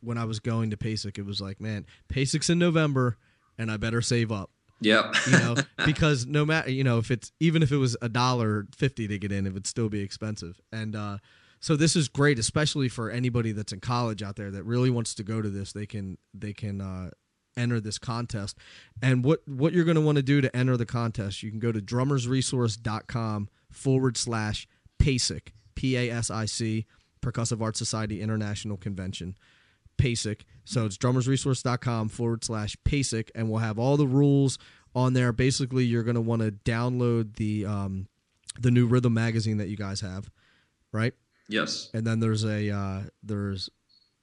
when 0.00 0.18
I 0.18 0.24
was 0.24 0.40
going 0.40 0.70
to 0.70 0.76
PASIC, 0.76 1.18
it 1.18 1.26
was 1.26 1.40
like, 1.40 1.60
man, 1.60 1.86
PASIC's 2.08 2.50
in 2.50 2.58
November, 2.58 3.16
and 3.58 3.70
I 3.70 3.76
better 3.76 4.02
save 4.02 4.30
up. 4.30 4.50
Yep. 4.80 5.14
you 5.26 5.38
know, 5.38 5.54
because 5.86 6.26
no 6.26 6.44
matter 6.44 6.70
you 6.70 6.84
know 6.84 6.98
if 6.98 7.10
it's 7.10 7.32
even 7.40 7.62
if 7.62 7.72
it 7.72 7.76
was 7.78 7.96
a 8.02 8.08
dollar 8.08 8.66
fifty 8.76 9.08
to 9.08 9.18
get 9.18 9.32
in, 9.32 9.46
it 9.46 9.54
would 9.54 9.66
still 9.66 9.88
be 9.88 10.00
expensive. 10.00 10.60
And 10.72 10.94
uh, 10.94 11.18
so 11.60 11.76
this 11.76 11.94
is 11.94 12.08
great, 12.08 12.40
especially 12.40 12.88
for 12.88 13.08
anybody 13.08 13.52
that's 13.52 13.72
in 13.72 13.78
college 13.78 14.20
out 14.20 14.34
there 14.34 14.50
that 14.50 14.64
really 14.64 14.90
wants 14.90 15.14
to 15.14 15.22
go 15.22 15.40
to 15.40 15.48
this. 15.48 15.72
They 15.72 15.86
can 15.86 16.18
they 16.34 16.52
can 16.52 16.80
uh, 16.80 17.10
enter 17.56 17.80
this 17.80 17.98
contest. 17.98 18.56
And 19.02 19.24
what 19.24 19.40
what 19.46 19.72
you're 19.72 19.84
going 19.84 19.96
to 19.96 20.00
want 20.00 20.16
to 20.16 20.22
do 20.22 20.40
to 20.40 20.54
enter 20.56 20.76
the 20.76 20.86
contest, 20.86 21.42
you 21.42 21.50
can 21.50 21.60
go 21.60 21.72
to 21.72 21.80
drummersresource.com 21.80 23.48
forward 23.70 24.16
slash 24.16 24.68
PASIC, 24.98 25.52
P 25.74 25.96
A 25.96 26.10
S 26.10 26.30
I 26.30 26.44
C, 26.44 26.86
Percussive 27.20 27.62
Arts 27.62 27.78
Society 27.78 28.20
International 28.20 28.76
Convention. 28.76 29.36
PASIC. 29.98 30.44
So 30.64 30.86
it's 30.86 30.96
drummersresource.com 30.96 32.08
forward 32.08 32.44
slash 32.44 32.76
PASIC, 32.84 33.30
and 33.34 33.50
we'll 33.50 33.60
have 33.60 33.78
all 33.78 33.96
the 33.96 34.06
rules 34.06 34.58
on 34.94 35.12
there. 35.12 35.32
Basically, 35.32 35.84
you're 35.84 36.02
going 36.02 36.16
to 36.16 36.20
want 36.20 36.42
to 36.42 36.50
download 36.50 37.36
the 37.36 37.66
um, 37.66 38.08
the 38.58 38.70
new 38.70 38.86
Rhythm 38.86 39.14
magazine 39.14 39.58
that 39.58 39.68
you 39.68 39.76
guys 39.76 40.00
have, 40.00 40.30
right? 40.92 41.14
Yes. 41.48 41.90
And 41.94 42.06
then 42.06 42.20
there's 42.20 42.44
a 42.44 42.70
uh, 42.70 43.02
there's 43.22 43.70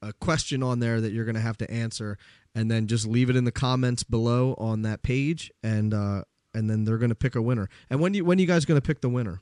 a 0.02 0.12
question 0.14 0.62
on 0.62 0.80
there 0.80 1.00
that 1.00 1.12
you're 1.12 1.24
going 1.24 1.34
to 1.34 1.40
have 1.40 1.58
to 1.58 1.70
answer, 1.70 2.18
and 2.54 2.70
then 2.70 2.86
just 2.86 3.06
leave 3.06 3.30
it 3.30 3.36
in 3.36 3.44
the 3.44 3.52
comments 3.52 4.02
below 4.02 4.54
on 4.58 4.82
that 4.82 5.02
page, 5.02 5.52
and 5.62 5.94
uh, 5.94 6.22
and 6.54 6.68
then 6.68 6.84
they're 6.84 6.98
going 6.98 7.10
to 7.10 7.14
pick 7.14 7.34
a 7.34 7.42
winner. 7.42 7.68
And 7.88 8.00
when 8.00 8.14
you 8.14 8.24
when 8.24 8.38
are 8.38 8.40
you 8.40 8.46
guys 8.46 8.64
going 8.64 8.80
to 8.80 8.86
pick 8.86 9.00
the 9.00 9.08
winner? 9.08 9.40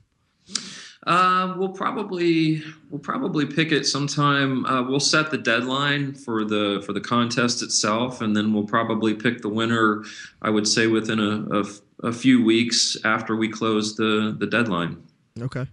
Uh, 1.07 1.55
we'll 1.57 1.69
probably 1.69 2.61
we'll 2.89 2.99
probably 2.99 3.45
pick 3.45 3.71
it 3.71 3.85
sometime. 3.85 4.65
Uh, 4.65 4.83
we'll 4.83 4.99
set 4.99 5.31
the 5.31 5.37
deadline 5.37 6.13
for 6.13 6.43
the 6.43 6.83
for 6.85 6.93
the 6.93 7.01
contest 7.01 7.63
itself, 7.63 8.21
and 8.21 8.35
then 8.35 8.53
we'll 8.53 8.65
probably 8.65 9.13
pick 9.13 9.41
the 9.41 9.49
winner. 9.49 10.03
I 10.41 10.49
would 10.49 10.67
say 10.67 10.87
within 10.87 11.19
a, 11.19 11.61
a, 11.61 12.09
a 12.09 12.13
few 12.13 12.43
weeks 12.43 12.97
after 13.05 13.35
we 13.35 13.47
close 13.47 13.95
the 13.95 14.35
the 14.37 14.45
deadline. 14.45 15.01
Okay. 15.39 15.67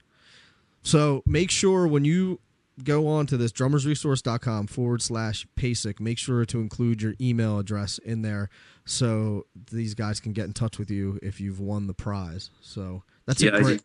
So 0.83 1.25
make 1.27 1.51
sure 1.51 1.89
when 1.89 2.05
you 2.05 2.39
go 2.83 3.09
on 3.09 3.27
to 3.27 3.37
this 3.37 3.53
drummersresource.com 3.53 4.67
forward 4.67 5.03
slash 5.03 5.47
PASIC. 5.57 6.01
Make 6.01 6.19
sure 6.19 6.45
to 6.45 6.61
include 6.61 7.03
your 7.03 7.15
email 7.21 7.59
address 7.59 7.99
in 7.99 8.23
there 8.23 8.49
so 8.85 9.47
these 9.73 9.95
guys 9.95 10.21
can 10.21 10.33
get 10.33 10.45
in 10.45 10.53
touch 10.53 10.79
with 10.79 10.91
you 10.91 11.19
if 11.23 11.41
you've 11.41 11.61
won 11.61 11.87
the 11.87 11.95
prize. 11.95 12.51
So 12.61 13.03
that's 13.27 13.43
yeah, 13.43 13.57
a 13.57 13.63
great. 13.63 13.83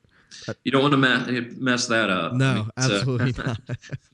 You 0.64 0.72
don't 0.72 0.82
want 0.82 0.94
to 0.94 1.42
mess 1.60 1.88
that 1.88 2.10
up. 2.10 2.34
No, 2.34 2.46
I 2.46 2.56
mean, 2.56 2.70
absolutely 2.78 3.34
not. 3.46 3.60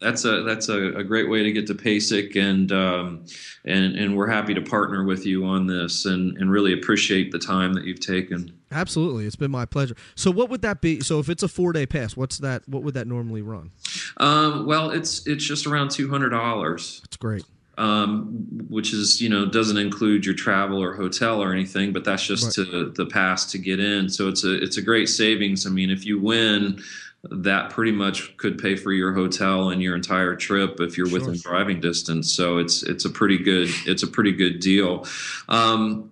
that's 0.01 0.25
a 0.25 0.41
that's 0.41 0.67
a, 0.67 0.93
a, 0.95 1.03
great 1.03 1.29
way 1.29 1.43
to 1.43 1.51
get 1.51 1.67
to 1.67 1.75
PASIC, 1.75 2.35
and 2.35 2.71
um, 2.71 3.25
and 3.65 3.95
and 3.95 4.17
we're 4.17 4.27
happy 4.27 4.55
to 4.55 4.61
partner 4.61 5.03
with 5.03 5.27
you 5.27 5.45
on 5.45 5.67
this, 5.67 6.05
and 6.05 6.35
and 6.37 6.49
really 6.49 6.73
appreciate 6.73 7.31
the 7.31 7.37
time 7.37 7.73
that 7.73 7.85
you've 7.85 7.99
taken. 7.99 8.57
Absolutely, 8.71 9.25
it's 9.25 9.36
been 9.36 9.51
my 9.51 9.65
pleasure. 9.65 9.95
So, 10.15 10.30
what 10.30 10.49
would 10.49 10.62
that 10.62 10.82
be? 10.82 10.99
So, 10.99 11.19
if 11.19 11.30
it's 11.30 11.43
a 11.43 11.47
four 11.47 11.71
day 11.73 11.86
pass, 11.86 12.17
what's 12.17 12.39
that? 12.39 12.67
What 12.67 12.84
would 12.84 12.95
that 12.95 13.08
normally 13.08 13.41
run? 13.41 13.71
Um, 14.17 14.65
well, 14.65 14.89
it's 14.89 15.25
it's 15.25 15.45
just 15.45 15.65
around 15.65 15.91
two 15.91 16.10
hundred 16.10 16.30
dollars. 16.30 16.99
That's 17.03 17.17
great. 17.17 17.45
Um, 17.77 18.47
which 18.69 18.91
is 18.91 19.21
you 19.21 19.30
know 19.30 19.45
doesn't 19.45 19.77
include 19.77 20.25
your 20.25 20.34
travel 20.34 20.82
or 20.82 20.95
hotel 20.95 21.41
or 21.41 21.53
anything, 21.53 21.93
but 21.93 22.03
that's 22.03 22.25
just 22.25 22.58
right. 22.58 22.65
to 22.65 22.89
the 22.91 23.06
pass 23.06 23.49
to 23.51 23.58
get 23.58 23.80
in. 23.80 24.10
So 24.10 24.27
it's 24.27 24.43
a 24.43 24.62
it's 24.62 24.77
a 24.77 24.82
great 24.82 25.08
savings. 25.08 25.65
I 25.65 25.69
mean, 25.69 25.89
if 25.89 26.06
you 26.06 26.19
win, 26.19 26.82
that 27.23 27.69
pretty 27.69 27.91
much 27.91 28.36
could 28.38 28.58
pay 28.58 28.75
for 28.75 28.91
your 28.91 29.13
hotel 29.13 29.69
and 29.69 29.82
your 29.82 29.95
entire 29.95 30.36
trip 30.36 30.80
if 30.80 30.97
you're 30.97 31.08
sure. 31.08 31.19
within 31.19 31.39
driving 31.39 31.80
distance. 31.80 32.34
So 32.34 32.58
it's 32.58 32.84
it's 32.84 33.06
a 33.06 33.10
pretty 33.10 33.38
good 33.38 33.69
it's 33.86 34.03
a 34.03 34.08
pretty 34.08 34.32
good 34.32 34.60
deal. 34.60 35.06
Um, 35.47 36.12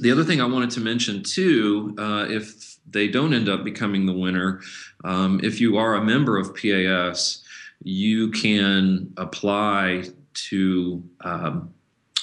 the 0.00 0.10
other 0.10 0.24
thing 0.24 0.40
I 0.40 0.46
wanted 0.46 0.70
to 0.70 0.80
mention 0.80 1.22
too, 1.22 1.94
uh, 1.98 2.26
if 2.28 2.76
they 2.88 3.08
don't 3.08 3.34
end 3.34 3.48
up 3.48 3.64
becoming 3.64 4.06
the 4.06 4.12
winner, 4.12 4.60
um, 5.04 5.40
if 5.42 5.60
you 5.60 5.76
are 5.76 5.94
a 5.94 6.04
member 6.04 6.38
of 6.38 6.54
PAS, 6.54 7.42
you 7.82 8.30
can 8.30 9.12
apply 9.16 10.04
to 10.34 11.02
um, 11.20 11.72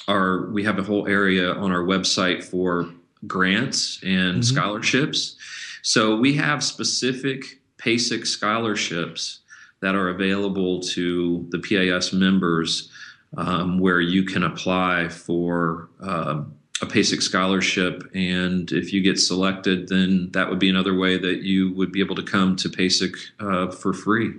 our. 0.07 0.49
We 0.51 0.63
have 0.63 0.79
a 0.79 0.84
whole 0.84 1.07
area 1.07 1.53
on 1.53 1.71
our 1.71 1.84
website 1.84 2.43
for 2.43 2.89
grants 3.27 4.01
and 4.03 4.36
mm-hmm. 4.36 4.41
scholarships. 4.41 5.38
So 5.84 6.17
we 6.17 6.34
have 6.36 6.63
specific 6.63 7.62
PASIC 7.77 8.25
scholarships 8.25 9.39
that 9.81 9.95
are 9.95 10.10
available 10.10 10.79
to 10.79 11.47
the 11.49 11.60
PAS 11.60 12.13
members, 12.13 12.91
um, 13.38 13.79
where 13.79 14.01
you 14.01 14.23
can 14.23 14.43
apply 14.43 15.10
for. 15.10 15.89
Um, 16.01 16.55
a 16.81 16.85
PASIC 16.85 17.21
scholarship. 17.21 18.09
And 18.13 18.71
if 18.71 18.91
you 18.91 19.01
get 19.01 19.19
selected, 19.19 19.87
then 19.89 20.29
that 20.31 20.49
would 20.49 20.59
be 20.59 20.69
another 20.69 20.95
way 20.97 21.17
that 21.17 21.43
you 21.43 21.73
would 21.73 21.91
be 21.91 21.99
able 21.99 22.15
to 22.15 22.23
come 22.23 22.55
to 22.57 22.69
PASIC 22.69 23.15
uh, 23.39 23.71
for 23.71 23.93
free. 23.93 24.33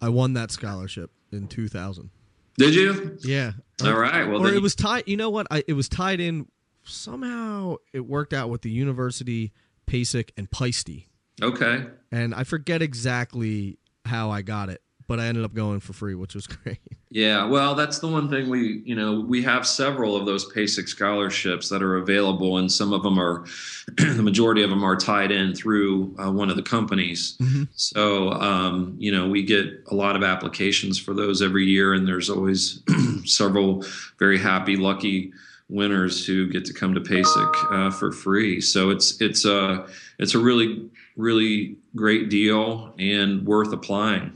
I 0.00 0.08
won 0.08 0.32
that 0.34 0.50
scholarship 0.50 1.10
in 1.30 1.48
2000. 1.48 2.10
Did 2.56 2.74
you? 2.74 3.18
Yeah. 3.22 3.52
All 3.82 3.94
right. 3.94 4.28
Well, 4.28 4.46
or 4.46 4.52
it 4.52 4.62
was 4.62 4.74
tied. 4.74 5.04
You 5.06 5.16
know 5.16 5.30
what? 5.30 5.46
I, 5.50 5.64
it 5.66 5.72
was 5.72 5.88
tied 5.88 6.20
in. 6.20 6.46
Somehow 6.86 7.76
it 7.92 8.00
worked 8.00 8.34
out 8.34 8.50
with 8.50 8.62
the 8.62 8.70
university, 8.70 9.52
PASIC, 9.86 10.32
and 10.36 10.50
Paiste. 10.50 11.06
Okay. 11.42 11.86
And 12.12 12.34
I 12.34 12.44
forget 12.44 12.82
exactly 12.82 13.78
how 14.04 14.30
I 14.30 14.42
got 14.42 14.68
it, 14.68 14.82
but 15.06 15.20
I 15.20 15.26
ended 15.26 15.44
up 15.44 15.54
going 15.54 15.80
for 15.80 15.92
free, 15.92 16.14
which 16.14 16.34
was 16.34 16.46
great. 16.64 16.78
Yeah, 17.10 17.44
well, 17.44 17.74
that's 17.74 18.00
the 18.00 18.08
one 18.08 18.28
thing 18.28 18.48
we, 18.48 18.82
you 18.84 18.96
know, 18.96 19.20
we 19.20 19.42
have 19.42 19.66
several 19.66 20.16
of 20.16 20.26
those 20.26 20.50
PASIC 20.52 20.88
scholarships 20.88 21.68
that 21.68 21.82
are 21.82 21.96
available, 21.96 22.58
and 22.58 22.70
some 22.70 22.92
of 22.92 23.02
them 23.02 23.18
are, 23.20 23.44
the 23.96 24.22
majority 24.22 24.62
of 24.62 24.70
them 24.70 24.82
are 24.82 24.96
tied 24.96 25.30
in 25.30 25.54
through 25.54 26.14
uh, 26.18 26.30
one 26.30 26.50
of 26.50 26.56
the 26.56 26.62
companies. 26.62 27.36
Mm-hmm. 27.40 27.64
So, 27.74 28.32
um, 28.32 28.96
you 28.98 29.12
know, 29.12 29.28
we 29.28 29.44
get 29.44 29.66
a 29.92 29.94
lot 29.94 30.16
of 30.16 30.24
applications 30.24 30.98
for 30.98 31.14
those 31.14 31.40
every 31.40 31.64
year, 31.66 31.94
and 31.94 32.06
there's 32.06 32.30
always 32.30 32.82
several 33.24 33.84
very 34.18 34.38
happy, 34.38 34.76
lucky 34.76 35.32
winners 35.68 36.26
who 36.26 36.48
get 36.50 36.64
to 36.64 36.72
come 36.72 36.94
to 36.94 37.00
PASIC 37.00 37.72
uh, 37.72 37.90
for 37.90 38.12
free. 38.12 38.60
So 38.60 38.90
it's 38.90 39.20
it's 39.20 39.44
a 39.44 39.56
uh, 39.56 39.88
it's 40.18 40.34
a 40.34 40.38
really 40.38 40.90
really 41.16 41.76
great 41.94 42.28
deal 42.28 42.94
and 42.98 43.46
worth 43.46 43.72
applying. 43.72 44.32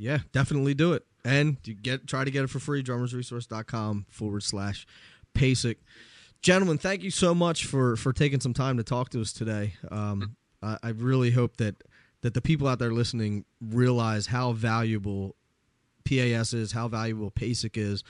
Yeah, 0.00 0.20
definitely 0.32 0.72
do 0.72 0.94
it. 0.94 1.04
And 1.26 1.58
you 1.64 1.74
get 1.74 2.06
try 2.06 2.24
to 2.24 2.30
get 2.30 2.42
it 2.42 2.46
for 2.48 2.58
free, 2.58 2.82
drummersresource.com 2.82 4.06
forward 4.08 4.42
slash 4.42 4.86
PASIC. 5.34 5.76
Gentlemen, 6.40 6.78
thank 6.78 7.02
you 7.02 7.10
so 7.10 7.34
much 7.34 7.66
for 7.66 7.96
for 7.96 8.14
taking 8.14 8.40
some 8.40 8.54
time 8.54 8.78
to 8.78 8.82
talk 8.82 9.10
to 9.10 9.20
us 9.20 9.32
today. 9.32 9.74
Um, 9.90 10.36
I, 10.62 10.78
I 10.82 10.88
really 10.88 11.32
hope 11.32 11.58
that 11.58 11.84
that 12.22 12.32
the 12.32 12.40
people 12.40 12.66
out 12.66 12.78
there 12.78 12.92
listening 12.92 13.44
realize 13.60 14.26
how 14.26 14.52
valuable 14.52 15.36
PAS 16.04 16.54
is, 16.54 16.72
how 16.72 16.88
valuable 16.88 17.30
PASIC 17.30 17.76
is, 17.76 18.02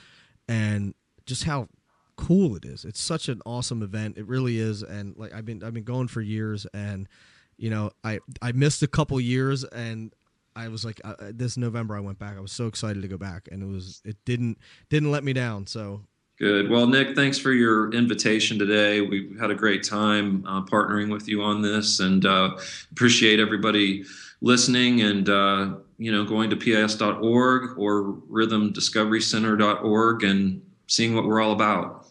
and 0.47 0.93
just 1.25 1.43
how 1.43 1.67
cool 2.15 2.55
it 2.55 2.63
is. 2.63 2.85
It's 2.85 3.01
such 3.01 3.27
an 3.27 3.41
awesome 3.45 3.83
event. 3.83 4.17
It 4.17 4.25
really 4.27 4.59
is, 4.59 4.81
and 4.81 5.13
like 5.17 5.33
I've 5.33 5.45
been 5.45 5.61
I've 5.61 5.73
been 5.73 5.83
going 5.83 6.07
for 6.07 6.21
years, 6.21 6.65
and 6.73 7.09
you 7.57 7.69
know 7.69 7.91
I 8.05 8.19
I 8.41 8.53
missed 8.53 8.81
a 8.81 8.87
couple 8.87 9.19
years, 9.19 9.65
and 9.65 10.15
I 10.55 10.67
was 10.67 10.83
like 10.83 11.01
uh, 11.03 11.15
this 11.19 11.57
November 11.57 11.95
I 11.95 11.99
went 11.99 12.19
back. 12.19 12.37
I 12.37 12.41
was 12.41 12.51
so 12.51 12.67
excited 12.67 13.01
to 13.01 13.07
go 13.07 13.17
back, 13.17 13.47
and 13.51 13.63
it 13.63 13.67
was 13.67 14.01
it 14.05 14.17
didn't 14.25 14.57
didn't 14.89 15.11
let 15.11 15.23
me 15.23 15.33
down. 15.33 15.67
So 15.67 16.01
Good. 16.41 16.69
Well, 16.71 16.87
Nick, 16.87 17.15
thanks 17.15 17.37
for 17.37 17.51
your 17.51 17.93
invitation 17.93 18.57
today. 18.57 18.99
We've 18.99 19.39
had 19.39 19.51
a 19.51 19.55
great 19.55 19.83
time 19.83 20.43
uh, 20.47 20.63
partnering 20.63 21.11
with 21.11 21.27
you 21.27 21.43
on 21.43 21.61
this, 21.61 21.99
and 21.99 22.25
uh, 22.25 22.57
appreciate 22.91 23.39
everybody 23.39 24.05
listening 24.41 25.01
and 25.01 25.29
uh, 25.29 25.75
you 25.99 26.11
know 26.11 26.25
going 26.25 26.49
to 26.49 26.55
pas.org 26.55 27.77
or 27.77 28.15
rhythmdiscoverycenter.org 28.31 30.23
and 30.23 30.63
seeing 30.87 31.13
what 31.15 31.25
we're 31.25 31.41
all 31.41 31.51
about. 31.51 32.07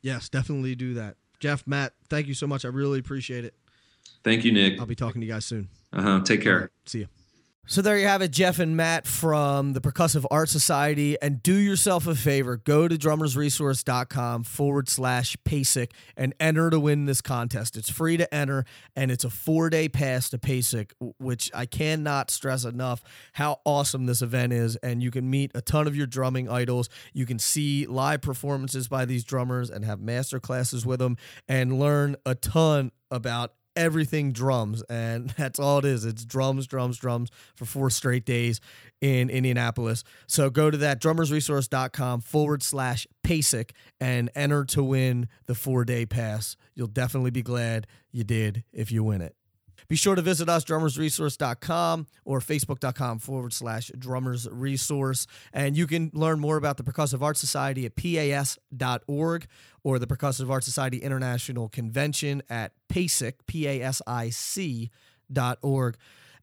Yes, 0.00 0.28
definitely 0.28 0.76
do 0.76 0.94
that. 0.94 1.16
Jeff, 1.40 1.66
Matt, 1.66 1.94
thank 2.08 2.28
you 2.28 2.34
so 2.34 2.46
much. 2.46 2.64
I 2.64 2.68
really 2.68 3.00
appreciate 3.00 3.44
it. 3.44 3.54
Thank 4.22 4.44
you, 4.44 4.52
Nick. 4.52 4.78
I'll 4.78 4.86
be 4.86 4.94
talking 4.94 5.20
to 5.22 5.26
you 5.26 5.32
guys 5.32 5.44
soon. 5.44 5.68
Uh-huh. 5.92 6.20
Take 6.20 6.42
care. 6.42 6.60
Right, 6.60 6.70
see 6.86 7.00
you. 7.00 7.08
So 7.70 7.82
there 7.82 7.98
you 7.98 8.06
have 8.06 8.22
it, 8.22 8.30
Jeff 8.30 8.60
and 8.60 8.78
Matt 8.78 9.06
from 9.06 9.74
the 9.74 9.80
Percussive 9.82 10.24
Arts 10.30 10.50
Society. 10.50 11.18
And 11.20 11.42
do 11.42 11.54
yourself 11.54 12.06
a 12.06 12.14
favor, 12.14 12.56
go 12.56 12.88
to 12.88 12.96
drummersresource.com 12.96 14.44
forward 14.44 14.88
slash 14.88 15.36
PASIC 15.44 15.92
and 16.16 16.34
enter 16.40 16.70
to 16.70 16.80
win 16.80 17.04
this 17.04 17.20
contest. 17.20 17.76
It's 17.76 17.90
free 17.90 18.16
to 18.16 18.34
enter, 18.34 18.64
and 18.96 19.10
it's 19.10 19.22
a 19.22 19.28
four 19.28 19.68
day 19.68 19.86
pass 19.86 20.30
to 20.30 20.38
PASIC, 20.38 20.94
which 21.18 21.50
I 21.52 21.66
cannot 21.66 22.30
stress 22.30 22.64
enough 22.64 23.02
how 23.34 23.60
awesome 23.66 24.06
this 24.06 24.22
event 24.22 24.54
is. 24.54 24.76
And 24.76 25.02
you 25.02 25.10
can 25.10 25.28
meet 25.28 25.50
a 25.54 25.60
ton 25.60 25.86
of 25.86 25.94
your 25.94 26.06
drumming 26.06 26.48
idols. 26.48 26.88
You 27.12 27.26
can 27.26 27.38
see 27.38 27.84
live 27.84 28.22
performances 28.22 28.88
by 28.88 29.04
these 29.04 29.24
drummers 29.24 29.68
and 29.68 29.84
have 29.84 30.00
master 30.00 30.40
classes 30.40 30.86
with 30.86 31.00
them 31.00 31.18
and 31.46 31.78
learn 31.78 32.16
a 32.24 32.34
ton 32.34 32.92
about 33.10 33.52
everything 33.78 34.32
drums, 34.32 34.82
and 34.90 35.30
that's 35.38 35.58
all 35.58 35.78
it 35.78 35.84
is. 35.86 36.04
It's 36.04 36.24
drums, 36.24 36.66
drums, 36.66 36.98
drums 36.98 37.30
for 37.54 37.64
four 37.64 37.88
straight 37.88 38.26
days 38.26 38.60
in 39.00 39.30
Indianapolis. 39.30 40.04
So 40.26 40.50
go 40.50 40.70
to 40.70 40.76
that 40.78 41.00
drummersresource.com 41.00 42.20
forward 42.20 42.62
slash 42.62 43.06
PASIC 43.22 43.72
and 44.00 44.28
enter 44.34 44.64
to 44.66 44.82
win 44.82 45.28
the 45.46 45.54
four 45.54 45.84
day 45.84 46.04
pass. 46.04 46.56
You'll 46.74 46.88
definitely 46.88 47.30
be 47.30 47.42
glad 47.42 47.86
you 48.10 48.24
did 48.24 48.64
if 48.72 48.90
you 48.90 49.04
win 49.04 49.22
it. 49.22 49.37
Be 49.88 49.96
sure 49.96 50.14
to 50.14 50.22
visit 50.22 50.48
us, 50.48 50.64
drummersresource.com 50.64 52.06
or 52.24 52.40
facebook.com 52.40 53.18
forward 53.20 53.52
slash 53.54 53.90
drummersresource. 53.96 55.26
And 55.52 55.76
you 55.76 55.86
can 55.86 56.10
learn 56.12 56.40
more 56.40 56.56
about 56.56 56.76
the 56.76 56.82
Percussive 56.82 57.22
Arts 57.22 57.40
Society 57.40 57.86
at 57.86 57.96
pas.org 57.96 59.46
or 59.82 59.98
the 59.98 60.06
Percussive 60.06 60.50
Arts 60.50 60.66
Society 60.66 60.98
International 60.98 61.68
Convention 61.68 62.42
at 62.50 62.72
PASIC, 62.88 63.46
P-A-S-I-C 63.46 64.90
dot 65.32 65.58
org. 65.62 65.96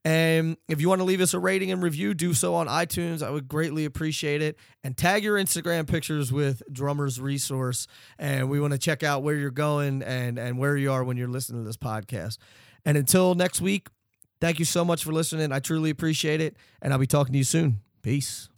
And 0.03 0.57
if 0.67 0.79
you 0.79 0.87
want 0.87 0.99
to 0.99 1.03
leave 1.03 1.19
us 1.19 1.33
a 1.33 1.39
rating 1.39 1.71
and 1.71 1.81
review, 1.81 2.13
do 2.13 2.35
so 2.35 2.53
on 2.53 2.67
iTunes. 2.67 3.23
I 3.23 3.31
would 3.31 3.47
greatly 3.47 3.85
appreciate 3.85 4.43
it. 4.43 4.55
And 4.83 4.95
tag 4.95 5.23
your 5.23 5.35
Instagram 5.35 5.87
pictures 5.87 6.31
with 6.31 6.61
Drummers 6.71 7.19
Resource. 7.19 7.87
And 8.19 8.47
we 8.47 8.59
want 8.59 8.73
to 8.73 8.77
check 8.77 9.01
out 9.01 9.23
where 9.23 9.33
you're 9.33 9.49
going 9.49 10.03
and, 10.03 10.37
and 10.37 10.59
where 10.59 10.77
you 10.77 10.91
are 10.91 11.03
when 11.03 11.17
you're 11.17 11.27
listening 11.27 11.63
to 11.63 11.67
this 11.67 11.77
podcast. 11.77 12.37
And 12.85 12.97
until 12.97 13.35
next 13.35 13.61
week, 13.61 13.87
thank 14.39 14.59
you 14.59 14.65
so 14.65 14.85
much 14.85 15.03
for 15.03 15.11
listening. 15.11 15.51
I 15.51 15.59
truly 15.59 15.89
appreciate 15.89 16.41
it. 16.41 16.55
And 16.81 16.93
I'll 16.93 16.99
be 16.99 17.07
talking 17.07 17.33
to 17.33 17.37
you 17.37 17.43
soon. 17.43 17.81
Peace. 18.01 18.49